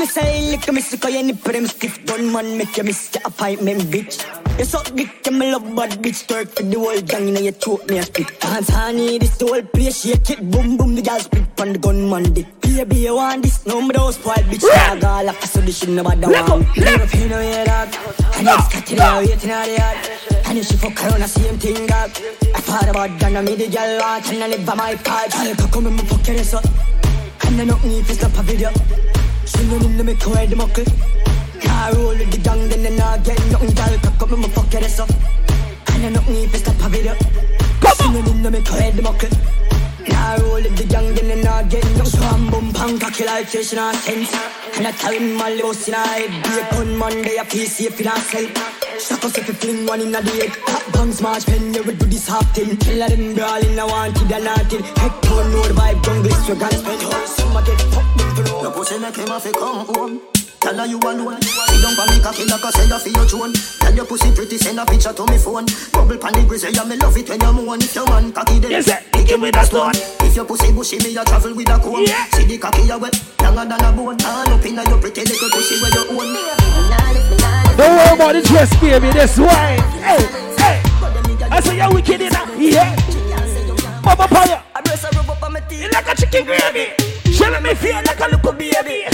Say, 0.04 0.50
lick 0.50 0.68
a 0.68 0.72
miss, 0.72 0.94
cause 1.00 1.12
you 1.12 1.22
nip 1.24 1.42
them 1.42 1.66
stiff. 1.66 2.04
Gun 2.06 2.32
man, 2.32 2.56
make 2.56 2.76
you 2.76 2.84
miss 2.84 3.12
your 3.14 3.22
appointment, 3.24 3.82
bitch. 3.84 4.22
You 4.58 4.64
suck 4.64 4.94
dick, 4.94 5.26
you 5.26 5.32
me 5.32 5.50
love 5.50 5.74
bad 5.74 5.90
bitch 6.00 6.28
Twerk 6.28 6.48
for 6.54 6.62
the 6.62 6.78
whole 6.78 7.00
gang, 7.00 7.26
you 7.26 7.34
know 7.34 7.40
you 7.40 7.50
choke 7.50 7.88
me 7.88 7.98
a 7.98 8.02
spit. 8.04 8.38
Dance 8.38 8.68
honey, 8.68 9.18
this 9.18 9.36
the 9.38 9.46
whole 9.46 9.62
place 9.62 10.04
Shake 10.04 10.30
it, 10.30 10.48
boom 10.48 10.76
boom, 10.76 10.94
the 10.94 11.02
girl 11.02 11.18
split 11.18 11.60
on 11.60 11.72
the 11.72 11.78
gunman 11.78 12.32
dick. 12.32 12.46
Baby, 12.60 12.96
you 12.96 13.16
want 13.16 13.42
this? 13.42 13.66
No, 13.66 13.80
me 13.82 13.88
don't 13.88 14.12
spoil 14.12 14.34
bitch. 14.34 14.60
Dog 14.60 15.02
all 15.02 15.28
up, 15.28 15.42
so 15.42 15.60
this 15.60 15.78
shit 15.78 15.88
nobody 15.88 16.26
want 16.26 16.76
Never 16.76 17.06
feel 17.08 17.28
no 17.28 17.38
way, 17.38 17.64
dog 17.64 17.88
And 18.36 18.38
you 18.38 18.44
got 18.44 18.70
to 18.70 18.94
there, 18.94 19.16
waiting 19.16 19.50
on 19.50 19.66
the 19.66 19.74
yard 19.74 19.98
And 20.46 20.58
you 20.58 20.62
should 20.62 20.78
fuck 20.78 21.02
around 21.02 21.22
the 21.22 21.26
same 21.26 21.58
thing, 21.58 21.86
dog 21.86 22.10
I 22.54 22.60
thought 22.60 22.88
about 22.88 23.18
that, 23.18 23.34
I 23.34 23.40
made 23.40 23.58
the 23.58 23.68
girl 23.68 23.98
want 23.98 24.30
And 24.30 24.44
I 24.44 24.48
live 24.48 24.64
by 24.64 24.74
my 24.74 24.94
part. 24.94 25.34
You 25.42 25.54
come 25.56 25.86
and 25.86 26.00
fuck 26.08 26.26
your 26.28 26.36
ass 26.36 26.54
up 26.54 26.64
And 27.46 27.60
I 27.60 27.64
don't 27.64 27.84
need 27.84 28.04
to 28.06 28.14
stop 28.14 28.38
a 28.38 28.42
video 28.42 28.70
Singing 29.46 29.84
in 29.84 29.96
the 29.98 30.04
mic, 30.04 30.22
where 30.26 30.46
the 30.46 30.56
muckle 30.56 30.84
Car 31.60 31.92
roll 31.94 32.16
with 32.16 32.30
the 32.30 32.38
gang, 32.38 32.68
then 32.68 32.82
they 32.82 32.96
not 32.96 33.22
get 33.24 33.38
nothing, 33.50 33.74
girl. 33.74 33.98
Cock 34.00 34.22
up, 34.22 34.38
me 34.38 34.48
fuck 34.48 34.72
your 34.72 34.84
ass 34.84 35.00
up. 35.00 35.10
And 35.92 36.06
I 36.06 36.08
not 36.10 36.28
need 36.28 36.50
to 36.50 36.58
stop 36.58 36.80
a 36.80 36.88
video. 36.88 37.14
Singing 37.96 38.26
in 38.26 38.42
the 38.42 38.50
make 38.50 38.68
her 38.68 38.80
head 38.80 39.02
muckle. 39.02 39.30
Car 40.06 40.38
roll 40.40 40.62
with 40.62 40.76
the 40.76 40.84
gang, 40.84 41.14
then 41.14 41.28
they 41.28 41.42
not 41.42 41.68
get 41.68 41.84
nothing. 41.96 42.06
Swam 42.06 42.50
boom, 42.50 42.72
pang, 42.72 42.98
cocky 42.98 43.24
like 43.24 43.46
fish 43.46 43.72
in 43.72 43.78
a 43.78 43.92
sense. 43.94 44.32
And 44.76 44.86
I 44.86 44.92
tell 44.92 45.12
him 45.12 45.34
my 45.36 45.50
loss 45.54 45.88
in 45.88 45.94
a 45.94 45.98
head. 45.98 46.30
Be 46.42 46.52
a 46.60 46.62
gunman, 46.70 47.22
they 47.22 47.38
a 47.38 47.44
feel 47.44 47.66
safe 47.66 48.00
in 48.00 48.08
a 48.08 48.16
cell. 48.16 48.46
Shut 48.98 49.24
us 49.24 49.38
if 49.38 49.48
you 49.48 49.54
fling 49.54 49.86
one 49.86 50.00
in 50.00 50.14
a 50.14 50.22
day. 50.22 50.48
Top 50.66 50.92
bang 50.92 51.12
smash 51.12 51.44
pen, 51.46 51.74
you 51.74 51.82
will 51.82 51.96
do 51.96 52.06
this 52.06 52.28
half 52.28 52.48
thing. 52.54 52.76
Kill 52.76 53.08
them 53.08 53.34
brawling, 53.34 53.78
I 53.78 53.84
wanted 53.84 54.32
and. 54.32 54.84
Head 54.98 55.22
tone, 55.22 55.50
no 55.52 55.62
the 55.62 55.74
vibe, 55.74 56.04
jungle, 56.04 56.32
so 56.32 56.54
guns 56.54 56.78
spend. 56.78 57.02
Some 57.28 57.56
of 57.56 57.66
get 57.66 57.93
fucked 58.84 59.04
up 59.04 59.14
for 59.14 59.14
Your 59.14 59.14
pussy 59.14 59.16
make 59.16 59.16
him 59.16 59.28
have 59.28 59.42
to 59.42 59.52
come 59.52 59.86
home. 59.86 60.20
Tell 60.60 60.76
her 60.76 60.86
you 60.86 60.98
alone. 60.98 61.40
Sit 61.42 61.82
down 61.82 61.94
for 61.94 62.06
me 62.08 62.20
cocky 62.22 62.44
like 62.44 62.64
a 62.64 62.72
seller 62.72 62.98
for 62.98 63.08
your 63.08 63.26
throne. 63.26 63.52
Tell 63.52 63.94
your 63.94 64.06
pussy 64.06 64.32
pretty, 64.34 64.58
send 64.58 64.80
a 64.80 64.86
picture 64.86 65.12
to 65.12 65.26
me 65.26 65.38
phone. 65.38 65.66
Bubble 65.92 66.18
pan 66.18 66.32
the 66.32 66.44
grizzly, 66.48 66.72
yeah, 66.72 66.84
me 66.84 66.96
love 66.96 67.16
it 67.16 67.28
when 67.28 67.40
you 67.40 67.52
moan. 67.52 67.80
If 67.80 67.94
your 67.94 68.06
man 68.08 68.32
cocky 68.32 68.58
then, 68.58 68.70
Yes, 68.70 68.88
pick 69.12 69.28
him 69.28 69.40
with 69.40 69.56
a 69.56 69.64
stone. 69.64 69.92
If 70.24 70.36
your 70.36 70.44
pussy 70.44 70.72
bushy, 70.72 70.98
me 70.98 71.16
a 71.16 71.24
travel 71.24 71.54
with 71.54 71.68
a 71.68 71.78
comb. 71.78 72.04
Yeah. 72.04 72.24
See 72.32 72.44
the 72.44 72.58
cocky 72.58 72.82
you 72.82 72.98
wet, 72.98 73.16
longer 73.42 73.64
than 73.64 73.84
a 73.84 73.92
bone. 73.92 74.16
All 74.24 74.52
up 74.52 74.64
inna 74.64 74.82
your 74.88 75.00
pretty 75.00 75.20
little 75.20 75.50
pussy 75.50 75.80
where 75.80 75.92
you 75.92 76.04
own. 76.16 76.32
Don't 77.76 77.92
worry 77.96 78.14
about 78.14 78.32
the 78.32 78.42
dress, 78.44 78.70
baby. 78.80 79.10
This 79.12 79.36
wine. 79.36 79.80
Hey, 80.00 80.24
hey. 80.60 80.76
I 81.50 81.60
say 81.60 81.76
you're 81.76 81.92
wicked 81.92 82.20
enough. 82.20 82.48
Yeah. 82.56 82.96
Papa 84.00 84.28
Paya. 84.28 84.62
I 84.74 84.80
dress 84.80 85.04
her 85.04 85.10
rub 85.16 85.30
up 85.30 85.42
on 85.42 85.52
my 85.52 85.60
teeth. 85.60 85.82
You 85.82 85.90
like 85.90 86.08
a 86.08 86.14
chicken 86.16 86.44
gravy. 86.44 87.13
She 87.32 87.44
make 87.50 87.62
me 87.62 87.74
feel 87.74 88.00
like 88.04 88.20
a 88.20 88.28
little 88.30 88.52
baby. 88.52 89.04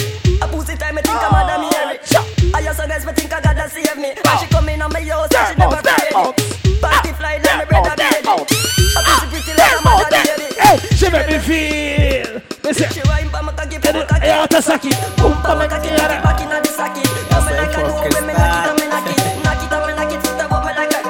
A 0.42 0.46
pussy 0.48 0.76
time, 0.76 0.98
I 0.98 1.02
think 1.02 1.20
I'm 1.20 1.32
mad 1.32 1.50
at 1.50 1.60
me. 1.60 1.98
Chop. 2.06 2.24
I 2.54 2.62
just 2.62 2.80
guess 2.80 3.04
me 3.06 3.12
think 3.12 3.32
I 3.32 3.40
gotta 3.40 3.68
save 3.68 3.96
me. 3.96 4.14
When 4.16 4.36
she 4.38 4.46
come 4.46 4.68
in 4.68 4.82
on 4.82 4.92
my 4.92 5.02
house, 5.04 5.26
Step 5.26 5.48
she 5.52 5.54
never 5.58 5.76
out, 5.76 5.84
step 5.84 6.00
forget 6.00 6.14
me. 6.16 6.80
Party 6.80 7.12
fly 7.12 7.36
like 7.38 7.44
my 7.44 7.64
Step 7.64 7.68
brother 7.68 7.96
baby. 7.96 8.28
A 8.28 9.00
pussy 9.06 9.26
pretty 9.30 9.52
like 9.58 9.74
a 9.76 9.80
mother 9.84 10.08
step. 10.10 10.24
baby. 10.36 10.96
She 10.96 11.06
make 11.10 11.28
me 11.28 11.38
feel. 11.38 12.28
Listen. 12.64 12.88
She 12.92 13.02
wine 13.08 13.28
pa 13.30 13.40
my 13.42 13.52
cocky, 13.52 13.76
pa 13.78 13.90
Get 13.90 13.94
my 13.94 14.00
it. 14.02 14.08
cocky. 14.08 14.26
Hey, 14.26 14.32
out 14.32 14.54
of 14.54 14.64
Saki. 14.64 14.90
Boom, 15.20 15.32
Pa 15.42 15.54
my 15.54 15.66
pa, 15.68 15.76
cocky, 15.76 15.90
ma, 15.90 15.96
cocky 15.98 16.16
back 16.24 16.40
inna 16.40 16.58
the 16.60 16.70
socket. 16.70 17.06
Come 17.30 17.44
me 17.46 17.52
like 17.56 17.74
a 17.74 17.80
do, 17.80 17.92
when 18.14 18.24
me 18.26 18.32
knock 18.34 18.52
it, 18.52 18.70
and 18.70 18.76
me 18.80 18.86
knock 18.90 19.08
it. 19.10 19.18
Knock 19.44 19.62
it, 19.64 19.72
and 19.72 19.84
me 19.88 19.92
knock 19.96 20.12
it, 20.12 20.20
sit 20.22 20.40
up, 20.40 20.50
me 20.66 20.72
like 20.76 20.94
a. 20.94 21.00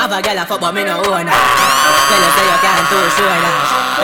Have 0.00 0.12
a 0.12 0.22
girl 0.22 0.38
a 0.38 0.44
fuck 0.46 0.60
but 0.60 0.72
me 0.72 0.84
no 0.84 0.96
own 1.02 1.26
her 1.26 1.34
Tell 2.06 2.22
her 2.22 2.30
say 2.36 2.46
you 2.46 2.58
can't 2.62 2.86
too 2.86 3.02
sure 3.16 3.26
that 3.42 3.56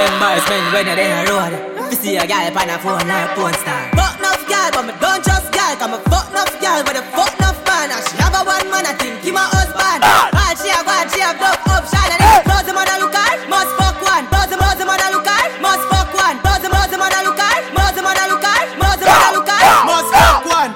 Embarrassment 0.02 0.66
when 0.74 0.86
you're 0.86 0.98
in 0.98 1.12
a 1.14 1.30
road 1.30 1.71
You 1.92 1.98
see 2.00 2.16
a 2.16 2.24
girl 2.24 2.56
on 2.56 2.72
a 2.72 2.80
phone 2.80 3.04
like 3.04 3.36
porn 3.36 3.52
star. 3.52 3.92
Fuck 3.92 4.16
enough 4.16 4.40
girl 4.48 4.72
but 4.72 4.88
me 4.88 4.96
don't 4.96 5.20
just 5.20 5.52
girl. 5.52 5.76
Cause 5.76 5.92
me 5.92 6.00
fuck 6.08 6.24
enough 6.32 6.48
girl 6.56 6.80
but 6.88 6.96
the 6.96 7.04
fuck 7.12 7.36
enough 7.36 7.60
man. 7.68 7.92
And 7.92 8.00
she 8.08 8.16
have 8.16 8.32
a 8.32 8.40
one 8.48 8.64
man 8.72 8.88
I 8.88 8.96
think 8.96 9.20
he 9.20 9.28
my 9.28 9.44
husband. 9.44 10.00
Ah! 10.00 10.32
All 10.32 10.56
she 10.56 10.72
have 10.72 10.88
one 10.88 11.04
she 11.12 11.20
have 11.20 11.36
no 11.36 11.52
option 11.52 12.00
And 12.16 12.16
if 12.16 12.48
close 12.48 12.64
the 12.64 12.72
mother 12.72 12.96
look 12.96 13.12
at 13.12 13.44
must 13.44 13.76
fuck 13.76 14.00
one. 14.08 14.24
Close 14.32 14.48
the 14.48 14.56
mother 14.56 14.88
mother 14.88 15.12
look 15.12 15.28
at 15.28 15.52
must 15.60 15.84
fuck 15.92 16.08
one. 16.16 16.40
Close 16.40 16.64
the 16.64 16.72
mother 16.72 16.96
mother 16.96 17.28
look 17.28 17.36
at 17.36 17.60
must 17.76 17.92
the 17.92 18.00
mother 18.00 18.24
look 18.24 18.40
at 18.40 18.72
must 18.80 18.96
the 18.96 19.06
mother 19.12 19.36
look 19.36 19.52
at 19.52 19.60
ah! 19.68 19.84
Must 19.84 20.16
ah! 20.16 20.40
fuck 20.48 20.48
one. 20.48 20.72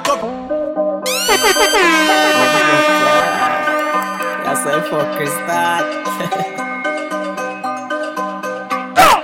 That's 4.45 4.69
a 4.69 4.85
fucker 4.85 5.29
start. 5.33 5.89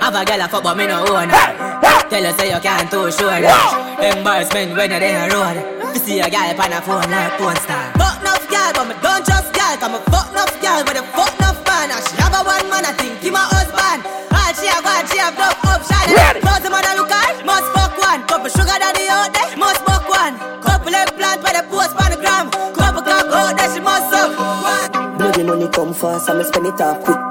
Have 0.01 0.17
a 0.17 0.25
girl 0.25 0.41
a 0.41 0.49
fuck 0.49 0.65
but 0.65 0.73
me 0.73 0.89
no 0.89 1.05
own 1.05 1.29
her. 1.29 1.72
Tell 2.13 2.29
her 2.29 2.37
say 2.37 2.53
you 2.53 2.61
can't 2.61 2.85
too 2.93 3.09
sure 3.09 3.41
that. 3.41 3.97
Embarrassment 3.97 4.77
when 4.77 4.93
you're 4.93 5.01
in 5.01 5.17
a 5.17 5.33
road. 5.33 5.57
You 5.97 5.99
see 6.05 6.21
a 6.21 6.29
girl 6.29 6.45
on 6.61 6.69
a 6.69 6.77
phone 6.85 7.09
like 7.09 7.33
porn 7.41 7.57
star. 7.57 7.89
Fuck 7.97 8.21
enough 8.21 8.45
girl 8.53 8.69
but 8.69 8.85
me 8.85 8.93
don't 9.01 9.25
just 9.25 9.49
girl. 9.49 9.73
Cause 9.81 9.89
me 9.89 9.99
fuck 10.13 10.29
enough 10.29 10.53
girl 10.61 10.85
but 10.85 10.93
the 10.93 11.01
fuck 11.09 11.33
enough 11.41 11.57
man. 11.65 11.89
And 11.89 12.05
she 12.05 12.13
have 12.21 12.37
a 12.37 12.45
one 12.45 12.69
man 12.69 12.85
I 12.85 12.93
think 13.01 13.17
he 13.17 13.33
my 13.33 13.41
husband. 13.49 14.05
All 14.29 14.53
she 14.53 14.69
have 14.69 14.85
one 14.85 15.09
she 15.09 15.17
have 15.25 15.33
no 15.41 15.49
option. 15.65 16.05
Ready. 16.13 16.37
Close 16.45 16.61
the 16.61 16.69
man 16.69 16.85
a 16.85 17.01
look 17.01 17.09
at 17.09 17.33
must 17.49 17.65
fuck 17.73 17.97
one. 17.97 18.21
Couple 18.29 18.53
sugar 18.53 18.77
daddy 18.77 19.09
out 19.09 19.33
there 19.33 19.57
must 19.57 19.81
fuck 19.81 20.05
one. 20.05 20.37
Couple 20.61 20.93
implant 20.93 21.41
by 21.41 21.57
the 21.57 21.65
post 21.65 21.97
on 21.97 22.13
the 22.13 22.21
gram. 22.21 22.53
Couple 22.77 23.01
cock 23.01 23.25
out 23.25 23.57
there 23.57 23.73
she 23.73 23.81
must 23.81 24.05
suck 24.13 24.37
one. 24.37 25.17
Bloody 25.17 25.41
money 25.41 25.65
come 25.73 25.97
fast, 25.97 26.29
and 26.29 26.37
me 26.37 26.45
spend 26.45 26.69
it 26.69 26.77
off 26.77 27.01
quick. 27.01 27.22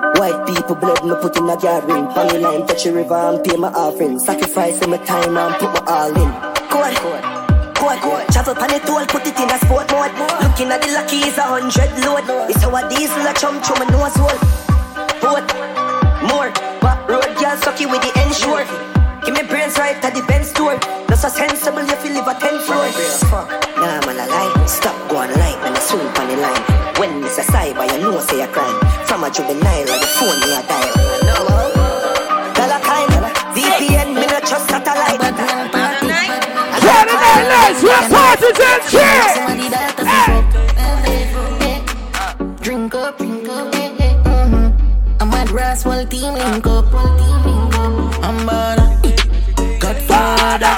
Put 1.22 1.36
in 1.36 1.48
a 1.48 1.56
garden. 1.56 2.10
Funny 2.10 2.38
line, 2.38 2.66
touch 2.66 2.82
the 2.82 2.92
river 2.92 3.14
and 3.14 3.42
pay 3.44 3.56
my 3.56 3.68
offering. 3.68 4.18
Sacrifice 4.18 4.84
my 4.86 4.98
time 5.06 5.36
and 5.38 5.54
put 5.54 5.70
my 5.70 5.82
all 5.86 6.10
in. 6.10 6.30
Code, 6.66 6.98
code, 7.78 8.00
code. 8.02 8.26
Travel 8.34 8.54
pan 8.58 8.74
it 8.74 8.90
all, 8.90 9.06
put 9.06 9.24
it 9.24 9.38
in 9.38 9.48
a 9.48 9.58
sport 9.62 9.86
mode. 9.94 10.10
Looking 10.42 10.74
at 10.74 10.82
the 10.82 10.90
lucky 10.90 11.22
is 11.22 11.38
a 11.38 11.46
hundred 11.46 11.94
load. 12.02 12.26
It's 12.50 12.62
how 12.62 12.74
a 12.74 12.82
diesel 12.90 13.22
a 13.22 13.32
chum 13.38 13.62
chum 13.62 13.78
my 13.78 13.86
nose 13.94 14.18
hole. 14.18 14.38
Boat, 15.22 15.46
more. 16.26 16.50
But 16.82 16.98
road 17.06 17.30
girl 17.38 17.56
sucky 17.62 17.86
with 17.86 18.02
the 18.02 18.10
ensure. 18.26 18.66
Give 19.22 19.34
me 19.38 19.46
brains 19.46 19.78
right 19.78 19.94
at 20.02 20.14
the 20.14 20.22
Benz 20.26 20.50
store. 20.50 20.76
That's 21.06 21.22
a 21.22 21.30
sensible 21.30 21.86
if 21.86 22.02
you 22.04 22.18
live 22.18 22.26
a 22.26 22.34
ten 22.34 22.58
floor. 22.66 22.90
Nah, 23.78 24.02
man, 24.06 24.18
I 24.18 24.66
Stop 24.66 24.98
going 25.08 25.30
light 25.38 25.58
when 25.62 25.70
I 25.70 25.78
swing 25.78 26.02
on 26.02 26.26
the 26.26 26.36
line. 26.42 26.62
When 26.98 27.22
it's 27.22 27.38
a 27.38 27.42
cyber, 27.42 27.86
you 27.94 28.02
know 28.02 28.18
say 28.18 28.42
a 28.42 28.48
crime. 28.48 28.80
From 29.06 29.22
a 29.22 29.30
juvenile, 29.30 29.82
or 29.82 29.98
the 30.02 30.08
phone 30.18 30.40
me 30.40 30.50
a 30.58 30.62
dial. 30.66 31.11
Nights, 37.72 37.82
we're 37.82 38.08
parties 38.12 38.60
and 38.60 38.82
shit. 38.92 39.32
Drink 42.62 42.94
up, 42.94 43.16
drink 43.16 43.48
up, 43.48 43.74
eh, 43.74 43.90
eh, 43.98 44.14
mhm. 44.24 44.74
I'm 45.20 45.32
at 45.32 45.50
Roswell 45.50 46.06
team 46.06 46.34
link 46.34 46.66
up. 46.66 46.92
I'm 48.22 48.46
bada, 48.46 48.86
Godfather. 49.80 50.76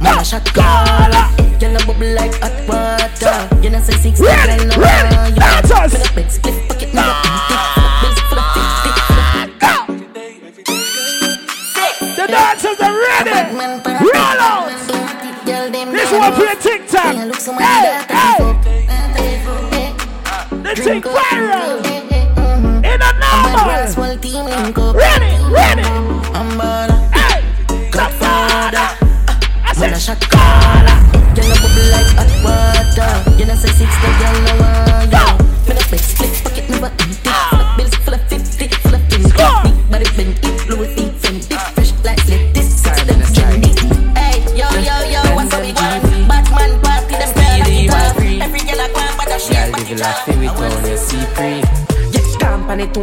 Man, 0.00 0.18
I 0.18 0.22
shot 0.22 0.46
caller. 0.46 1.28
You 1.60 1.68
know 1.72 1.84
bubble 1.86 2.14
like 2.14 2.34
hot 2.40 2.56
water. 2.66 3.48
You 3.62 3.70
know 3.70 3.82
say 3.82 3.96
six 3.98 4.18
girl 4.20 4.46
no 4.46 4.76
ready, 4.80 5.14
wire. 5.14 5.34
dancers. 5.34 5.92
Me 5.92 5.98
no 5.98 6.04
bed 6.14 6.30
split 6.32 6.68
pocket, 6.68 6.77
TikTok. 17.56 17.62
Hey, 17.62 17.97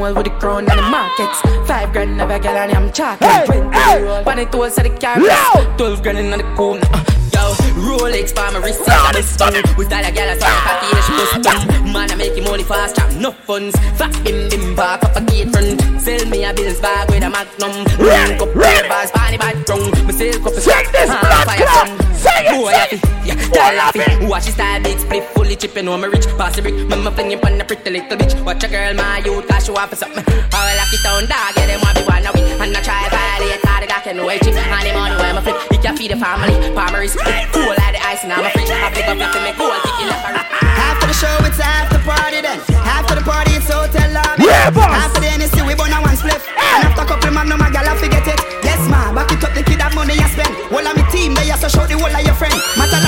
stamp 0.05 0.17
on 0.17 0.23
the 0.23 0.23
tool 0.23 0.23
with 0.23 0.25
the 0.25 0.39
crown 0.39 0.69
and 0.69 0.79
the 0.79 0.83
markets. 0.83 1.41
Five 1.67 1.91
grand 1.93 2.21
of 2.21 2.29
a 2.29 2.39
girl 2.39 2.57
and 2.57 2.71
I'm 2.71 2.91
chocolate. 2.91 3.29
Hey, 3.29 3.45
Twenty 3.45 3.77
hey. 3.77 4.03
roll 4.03 4.29
on 4.29 4.37
the 4.37 4.45
tool 4.45 4.69
so 4.69 4.81
the 4.81 4.89
car 4.89 5.19
Loud. 5.19 5.77
Twelve 5.77 6.03
grand 6.03 6.17
in 6.17 6.31
the 6.31 6.43
cool. 6.55 6.77
Uh, 6.93 7.03
yo, 7.33 7.53
Rolex 7.81 8.33
for 8.33 8.51
my 8.51 8.59
wrist. 8.63 8.81
I'm 8.87 9.15
a 9.15 9.23
stun. 9.23 9.53
With 9.77 9.93
all 9.93 10.03
the 10.03 10.11
girl 10.11 10.29
I 10.29 10.37
saw 10.37 10.49
my 10.49 10.61
cocky, 10.65 11.33
she 11.33 11.41
done. 11.41 11.93
Man, 11.93 12.11
I 12.11 12.15
make 12.15 12.34
money 12.55 12.63
fast, 12.63 12.95
chop 12.95 13.11
no 13.19 13.31
funds. 13.31 13.75
Fat 13.99 14.15
bim 14.23 14.47
bim 14.47 14.75
back 14.75 15.03
up 15.03 15.15
a 15.17 15.21
gate 15.27 15.51
front. 15.51 15.75
Sell 15.99 16.23
me 16.31 16.45
a 16.45 16.53
bills 16.53 16.79
bag 16.79 17.11
with 17.11 17.23
a 17.23 17.29
magnum. 17.29 17.83
Ready, 17.99 18.39
Cup 18.39 18.55
ready. 18.55 18.87
bars, 18.87 19.11
party 19.11 19.35
bad 19.35 19.59
drunk. 19.65 19.91
Me 20.07 20.13
sell 20.15 20.31
cup 20.39 20.55
of 20.55 20.63
Ah, 20.63 21.19
blood 21.19 21.43
fire 21.43 21.67
from. 21.75 21.89
Sing 22.15 22.47
it, 22.47 22.55
Boy, 22.55 22.71
happy. 22.71 22.95
it. 22.95 23.03
Yeah, 23.27 23.35
happy. 23.75 23.99
happy. 23.99 24.25
Watch 24.27 24.45
his 24.45 24.53
style 24.55 24.81
big 24.81 24.99
split 24.99 25.23
fully 25.35 25.57
chip, 25.57 25.75
you 25.75 25.83
know 25.83 25.97
me 25.97 26.07
rich. 26.07 26.27
Pass 26.39 26.55
the 26.55 26.61
brick, 26.61 26.75
mama 26.87 27.11
fling 27.11 27.31
you 27.31 27.39
on 27.43 27.57
the 27.57 27.65
pretty 27.65 27.89
little 27.91 28.15
bitch. 28.15 28.33
Watch 28.45 28.63
a 28.63 28.69
girl, 28.69 28.93
my 28.93 29.19
youth, 29.25 29.45
cause 29.49 29.65
she 29.65 29.71
want 29.71 29.89
for 29.89 29.97
something. 29.97 30.23
I 30.55 30.79
lock 30.79 30.93
it 30.95 31.03
down, 31.03 31.27
dog, 31.27 31.51
yeah, 31.59 31.67
them 31.67 31.81
want 31.83 31.99
me 31.99 32.03
one 32.07 32.23
away. 32.23 32.55
And 32.55 32.71
I 32.71 32.79
try 32.79 33.03
to 33.03 33.11
violate, 33.11 33.65
how 33.67 33.81
the 33.81 33.87
guy 33.87 33.99
can 33.99 34.15
know 34.15 34.29
it. 34.29 34.39
And 34.47 34.55
the 34.55 34.63
money 34.95 35.15
where 35.19 35.35
I'm 35.35 35.43
flip, 35.43 35.59
he 35.71 35.77
can 35.77 35.97
feed 35.97 36.11
the 36.11 36.15
family. 36.15 36.55
Palmer 36.71 37.03
is 37.03 37.19
cool 37.51 37.75
like 37.83 37.99
the 37.99 38.01
ice, 38.07 38.23
and 38.23 38.31
I'm 38.31 38.47
a 38.47 38.49
fridge. 38.55 38.71
I 38.71 38.87
pick 38.95 39.07
up 39.11 39.17
nothing, 39.19 39.43
make 39.43 39.59
cool, 39.59 39.75
kick 39.83 39.99
it 39.99 40.07
left 40.07 41.03
and 41.23 41.39
right. 41.39 41.45
After 41.45 41.45
the 41.45 41.45
show, 41.45 41.45
it's 41.45 41.59
after 41.59 41.99
party 42.03 42.41
then. 42.41 42.59
After 42.83 43.15
the 43.15 43.21
party, 43.21 43.51
it's 43.55 43.69
hotel 43.71 44.11
lobby. 44.11 44.43
Yeah, 44.43 44.71
boss. 44.71 44.91
After 44.91 45.21
the 45.21 45.27
NSC, 45.27 45.65
we 45.65 45.75
burn 45.75 45.93
a 45.93 46.01
one 46.01 46.17
split. 46.17 46.41
And 46.57 46.91
after 46.91 47.05
couple 47.05 47.31
man, 47.31 47.47
no 47.49 47.57
my 47.57 47.71
gal, 47.71 47.87
I 47.87 47.95
forget 47.95 48.27
it. 48.27 48.39
Yes, 48.63 48.81
ma, 48.89 49.13
back 49.13 49.31
it 49.31 49.43
up, 49.43 49.53
the 49.53 49.63
kid 49.63 49.81
have 49.81 49.95
money 49.95 50.17
I 50.19 50.27
spend. 50.29 50.51
All 50.71 50.85
of 50.85 50.95
me 50.95 51.03
team, 51.11 51.33
they 51.35 51.49
also 51.51 51.67
show 51.67 51.85
the 51.87 51.95
whole 51.95 52.11
of 52.11 52.23
your 52.25 52.35
friend. 52.35 52.55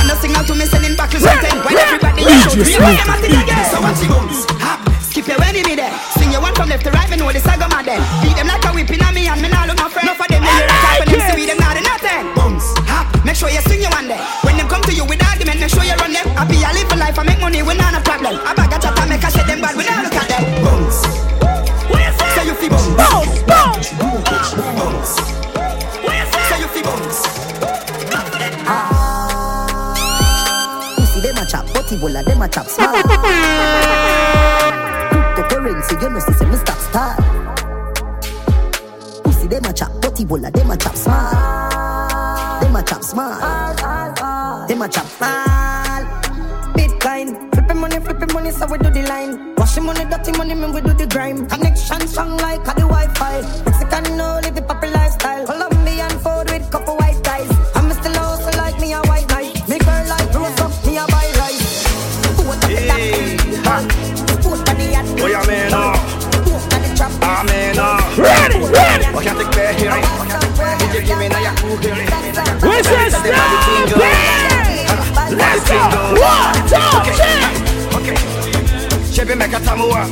No 0.08 0.16
signal 0.24 0.44
to 0.46 0.56
me, 0.56 0.66
sending 0.66 0.96
back 0.96 1.12
to 1.12 1.20
something. 1.20 1.52
When 1.68 1.76
everybody 1.76 2.24
you 2.24 2.40
show, 2.48 2.56
you 2.56 2.80
know 2.80 3.12
at 3.12 3.20
it 3.20 3.36
again. 3.36 3.66
So 3.68 3.84
watch 3.84 4.00
the 4.00 4.08
bums, 4.08 4.48
hop, 4.64 4.80
skip 5.04 5.28
your 5.28 5.42
enemy 5.44 5.76
there. 5.76 5.92
Swing 6.16 6.32
your 6.32 6.40
one 6.40 6.56
from 6.56 6.70
left 6.72 6.88
to 6.88 6.92
right, 6.96 7.10
me 7.12 7.18
know 7.18 7.28
the 7.28 7.44
saga 7.44 7.68
my 7.68 7.84
then. 7.84 8.00
Beat 8.24 8.40
them 8.40 8.48
like 8.48 8.64
a 8.64 8.72
whipping 8.72 9.04
on 9.04 9.12
me 9.12 9.28
and 9.28 9.42
me 9.44 9.52
nah 9.52 9.68
look 9.68 9.76
my 9.76 9.92
friend. 9.92 10.08
Enough 10.08 10.24
of 10.24 10.28
them, 10.32 10.42
they 10.48 10.64
clap 10.64 11.04
and 11.04 11.10
them 11.12 11.22
see 11.28 11.36
we 11.36 11.44
them 11.44 11.60
not 11.60 11.76
nothing. 11.76 12.24
Bums, 12.40 12.64
hop, 12.88 13.12
make 13.28 13.36
sure 13.36 13.52
you 13.52 13.60
swing 13.68 13.84
your 13.84 13.92
one 13.92 14.08
there. 14.08 14.47
You 16.38 16.46
run 16.46 16.50
them. 16.50 16.62
Happy 16.62 16.64
I 16.64 16.74
live 16.74 16.92
a 16.92 16.96
life, 16.96 17.20
I 17.20 17.24
make 17.24 17.40
money, 17.40 17.64
we 17.64 17.74
not 17.76 17.94
a 17.94 18.02
problem. 18.02 18.40
I 18.46 18.54
bag 18.54 18.74
a 18.74 18.80
chat, 18.80 19.00
I 19.00 19.06
make 19.08 19.24
a 19.24 19.32
shit 19.32 19.48
them 19.48 19.62
bad, 19.62 19.76
we 19.76 19.84
not 19.86 20.04
look 20.04 20.16
at 20.16 20.28
them. 20.30 20.64
Bums. 20.64 20.96
Say 22.36 22.46
you 22.46 22.54
feel 22.56 22.70
bums. 22.70 22.96
Bounce, 22.96 23.44
bounce. 23.44 23.94
Bums. 23.94 25.10
Say 26.50 26.60
you 26.60 26.68
feel 26.68 26.84
bums. 26.84 27.24
Ah. 28.70 28.84
Pussy 30.98 31.20
them 31.22 31.38
a 31.38 31.46
chop, 31.46 31.66
but 31.74 31.86
Ebola 31.86 32.24
them 32.24 32.42
a 32.42 32.48
chop 32.48 32.68
small. 32.68 32.94
Cryptocurrency, 35.12 36.02
you 36.02 36.10
know, 36.10 36.20
see, 36.20 36.34
say 36.34 36.46
me 36.46 36.58
stop 36.58 36.78
start. 36.78 37.18
Pussy 39.24 39.48
them 39.48 39.66
a 39.66 39.74
chop, 39.74 39.92
but 40.02 40.16
Ebola 40.16 40.52
them 40.52 40.72
a 40.72 40.78
chop 40.78 40.96
small. 40.96 42.60
Them 42.60 42.76
a 42.76 42.84
chop 42.84 43.04
small. 43.04 44.68
Them 44.68 44.82
a 44.82 44.88
chop 44.90 45.06
small. 45.06 45.57
Bitcoin. 46.78 47.28
Flipping 47.54 47.80
money, 47.82 48.00
flipping 48.00 48.34
money, 48.34 48.52
so 48.52 48.68
we 48.68 48.78
do 48.78 48.90
the 48.90 49.02
line. 49.10 49.56
Washing 49.56 49.84
money, 49.84 50.06
dirty 50.06 50.32
money, 50.38 50.54
man, 50.54 50.72
we 50.72 50.82
do 50.82 50.94
the 50.94 51.08
grime. 51.08 51.48
Connection 51.48 52.08
strong 52.08 52.38
like 52.38 52.62
a 52.62 52.74
the 52.78 52.86
Wi-Fi. 52.86 53.42
Mexican 53.66 54.16
no 54.18 54.40
live 54.44 54.54
the 54.56 54.62
proper 54.62 54.88
lifestyle. 54.88 55.46
Colombian 55.46 56.14
food 56.22 56.46
with 56.52 56.70
couple 56.72 56.96
white 56.98 57.22
guys. 57.24 57.50
I'm 57.76 57.92
still 57.92 58.18
also 58.20 58.52
like 58.58 58.80
me 58.80 58.94
a 58.94 59.02
white 59.10 59.28
knight. 59.30 59.58
Me 59.68 59.80
girl 59.80 60.06
like 60.08 60.30
rose 60.34 60.60
up, 60.62 60.72
me 60.86 60.98
a 60.98 61.06
buy 61.10 61.28
rice. 61.42 61.84
Food 62.38 62.46
on 62.46 62.70
the 62.70 62.78
top. 63.66 63.82
Food 64.44 64.70
on 64.70 64.76
the 64.78 64.86
yacht. 64.94 65.08
What 65.18 65.32
you 65.34 65.44
mean, 65.50 65.74
uh? 65.74 65.98
Food 66.46 66.74
on 66.74 66.80
the 66.86 66.90
trap. 66.96 67.12
I 67.26 67.42
mean, 67.50 67.80
uh. 67.82 67.98
Ready, 68.22 68.60
ready. 68.70 69.06
What 69.16 69.26
you 69.26 69.34
think 69.34 69.52
they're 69.58 69.74
hearing? 69.74 70.06
Did 70.78 70.94
you 70.94 71.02
give 71.10 71.18
me 71.18 71.28
now 71.28 71.42
your 71.42 71.56
cool 71.58 71.78
hearing? 71.82 72.06
We 72.62 72.84
say 72.86 73.10
stop 73.10 73.98
it. 73.98 74.47
Let's 75.58 75.70
go. 75.70 75.82
One, 76.22 76.54
two, 76.70 76.78
three. 77.18 77.42
Okay. 77.98 78.14
Chebe 79.12 79.36
meka 79.36 79.60
tamua. 79.60 80.06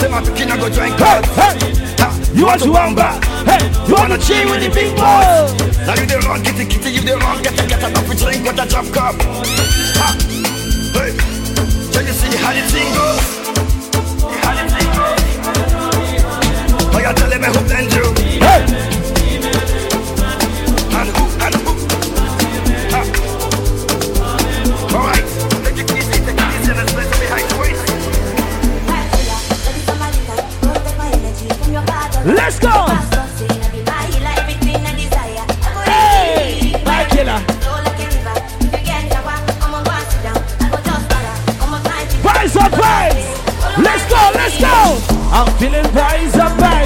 Sema 0.00 0.20
tukina 0.22 0.56
go 0.56 0.68
join 0.68 0.90
Hey, 0.90 0.96
clubs. 0.96 1.28
hey. 1.36 1.54
You 2.34 2.46
want 2.46 2.62
to 2.62 2.72
wamba? 2.72 3.20
Hey, 3.46 3.62
you 3.86 3.94
want 3.94 4.12
to 4.12 4.18
chill 4.18 4.50
with 4.50 4.62
the 4.64 4.68
big 4.74 4.90
boys? 4.96 5.54
Now 5.86 5.94
you 5.94 6.06
the 6.06 6.18
wrong, 6.26 6.42
get 6.42 6.58
it, 6.58 6.72
you 6.74 7.00
the 7.00 7.16
wrong, 7.16 7.40
get 7.42 7.54
get 7.68 7.82
up, 7.84 8.08
we 8.08 8.16
drink 8.16 8.42
with 8.44 8.58
a 8.58 8.66
drop 8.66 8.86
cup. 8.92 9.14
Ha. 9.22 10.08
Hey. 10.98 11.12
So 11.92 12.00
you 12.00 12.12
see 12.12 12.36
how 12.36 12.52
the 12.52 12.62
thing 12.66 12.90
goes? 12.92 13.22
How 14.42 14.52
the 14.58 14.64
thing 14.66 14.90
goes? 14.98 15.22
Oh, 16.92 16.98
you 16.98 17.14
I'm 45.38 45.46
feeling 45.58 45.84
vibes 45.92 46.34
up, 46.38 46.58
vibes. 46.58 46.85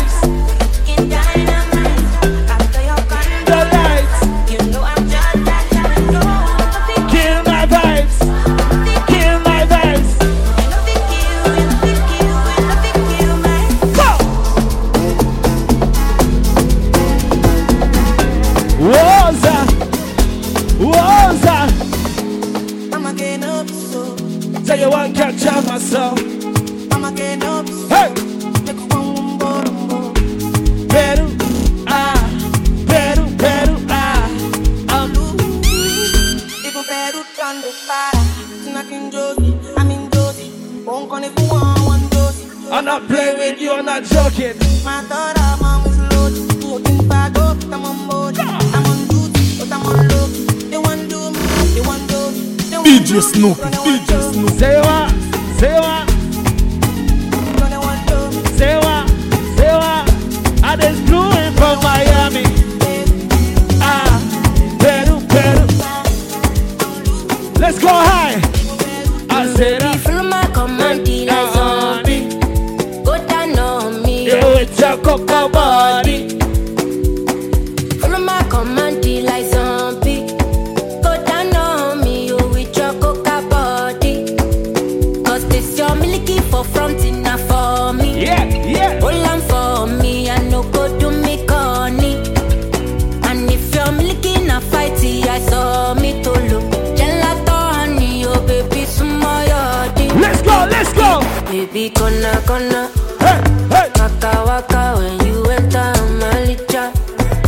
Kona 102.11 102.43
kona. 102.45 102.91
Hey, 103.21 103.39
hey. 103.71 103.89
Waka 103.95 104.33
waka 104.45 104.99
when 104.99 105.27
you 105.27 105.45
enter 105.45 105.95
Malicha. 106.19 106.91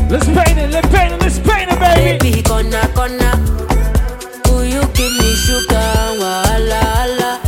Let's 0.08 0.26
paint 0.26 0.56
it, 0.56 0.70
let's 0.70 0.86
paint 0.88 1.12
it, 1.14 1.20
let's 1.20 1.38
paint 1.40 1.72
it, 1.72 1.78
baby. 1.80 2.18
Baby, 2.18 2.42
kona 2.42 2.80
kona. 2.94 3.30
Will 4.46 4.64
you 4.64 4.82
give 4.94 5.12
me 5.18 5.34
sugar? 5.34 5.90
Wala 6.20 6.80
ala. 7.02 7.40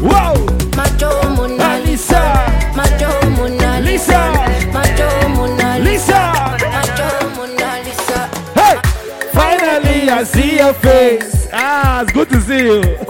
Whoa, 0.00 0.40
Macho 0.74 1.10
Mona 1.36 1.80
Lisa. 1.84 2.22
Macho 2.74 3.10
Mona 3.36 3.80
Lisa. 3.80 4.32
Macho 4.72 5.28
Mona 5.36 5.78
Lisa. 5.80 6.32
Macho 6.72 7.08
Mona 7.36 7.68
Lisa. 7.84 8.18
Hey, 8.54 8.80
finally 9.34 10.08
I 10.08 10.24
see 10.24 10.56
your 10.56 10.72
face. 10.72 11.46
Ah, 11.52 12.00
it's 12.00 12.12
good 12.12 12.30
to 12.30 12.40
see 12.40 12.64
you. 12.64 13.03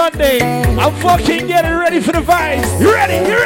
Sunday. 0.00 0.40
I'm 0.40 0.94
fucking 1.02 1.46
getting 1.46 1.74
ready 1.74 2.00
for 2.00 2.12
the 2.12 2.22
vibes. 2.22 2.80
You 2.80 2.90
ready? 2.90 3.16
You 3.28 3.36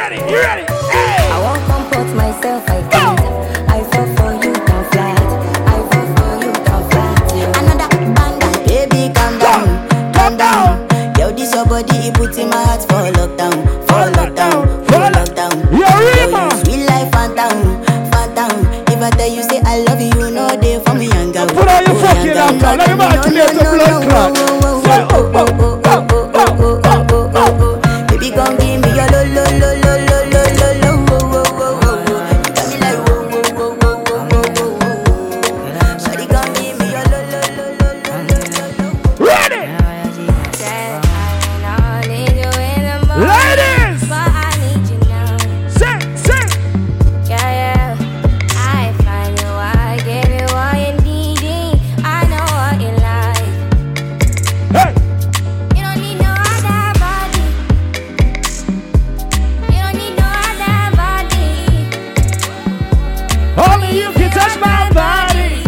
Only 63.85 63.99
you 63.99 64.11
can 64.13 64.31
touch 64.31 64.57
my 64.59 64.89
body. 64.93 65.61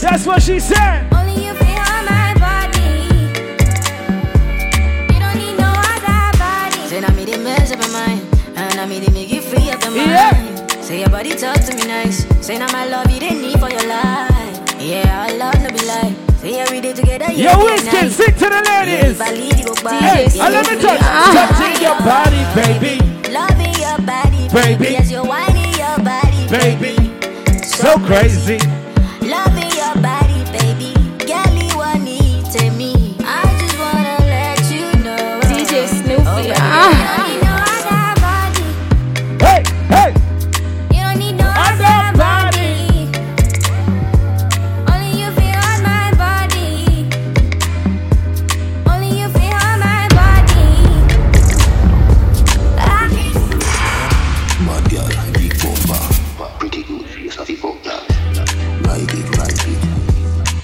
That's 0.00 0.26
what 0.26 0.42
she 0.42 0.60
said. 0.60 1.10
Only 1.14 1.46
you 1.46 1.54
feel 1.54 1.80
on 1.80 2.04
my 2.04 2.34
body. 2.36 3.08
You 5.12 5.18
don't 5.18 5.38
need 5.40 5.56
no 5.56 5.72
other 5.72 6.38
body. 6.38 6.88
Say, 6.88 7.02
I 7.02 7.10
made 7.16 7.30
it 7.30 7.40
mess 7.40 7.72
up 7.72 7.78
my 7.78 7.88
mind. 7.88 8.20
And 8.54 8.80
I 8.80 8.86
made 8.86 9.04
it 9.04 9.12
make 9.14 9.32
you 9.32 9.40
free 9.40 9.70
up 9.70 9.80
your 9.82 9.92
mind. 9.92 10.10
Yeah. 10.10 10.82
Say, 10.82 11.00
your 11.00 11.08
body 11.08 11.34
talk 11.34 11.60
to 11.60 11.74
me 11.74 11.86
nice. 11.86 12.26
Say, 12.44 12.58
now 12.58 12.70
my 12.70 12.84
love 12.86 13.10
you 13.10 13.20
didn't 13.20 13.40
need 13.40 13.58
for 13.58 13.70
your 13.70 13.86
life. 13.88 14.60
Yeah, 14.78 15.26
I 15.26 15.32
love 15.32 15.54
to 15.54 15.72
be 15.72 15.86
like. 15.86 16.12
Say 16.40 16.58
every 16.60 16.80
day 16.80 16.92
together, 16.92 17.32
yeah. 17.32 17.56
Yo, 17.56 17.64
Winston, 17.64 18.10
sing 18.10 18.34
to 18.34 18.46
the 18.50 18.60
ladies. 18.66 19.18
Hey, 19.18 20.28
I 20.38 20.48
uh, 20.48 20.50
let 20.50 20.66
me 20.68 20.82
touch. 20.82 21.00
Touching 21.00 21.82
your 21.82 21.96
body, 22.02 22.42
baby. 22.52 22.98
Loving 23.32 23.74
your 23.80 23.96
body, 24.04 24.48
baby. 24.52 24.96
As 24.96 25.10
you're 25.10 25.24
whining 25.24 25.72
your 25.78 25.96
body, 26.04 26.48
baby 26.50 26.91
so 27.92 27.98
crazy. 28.06 28.81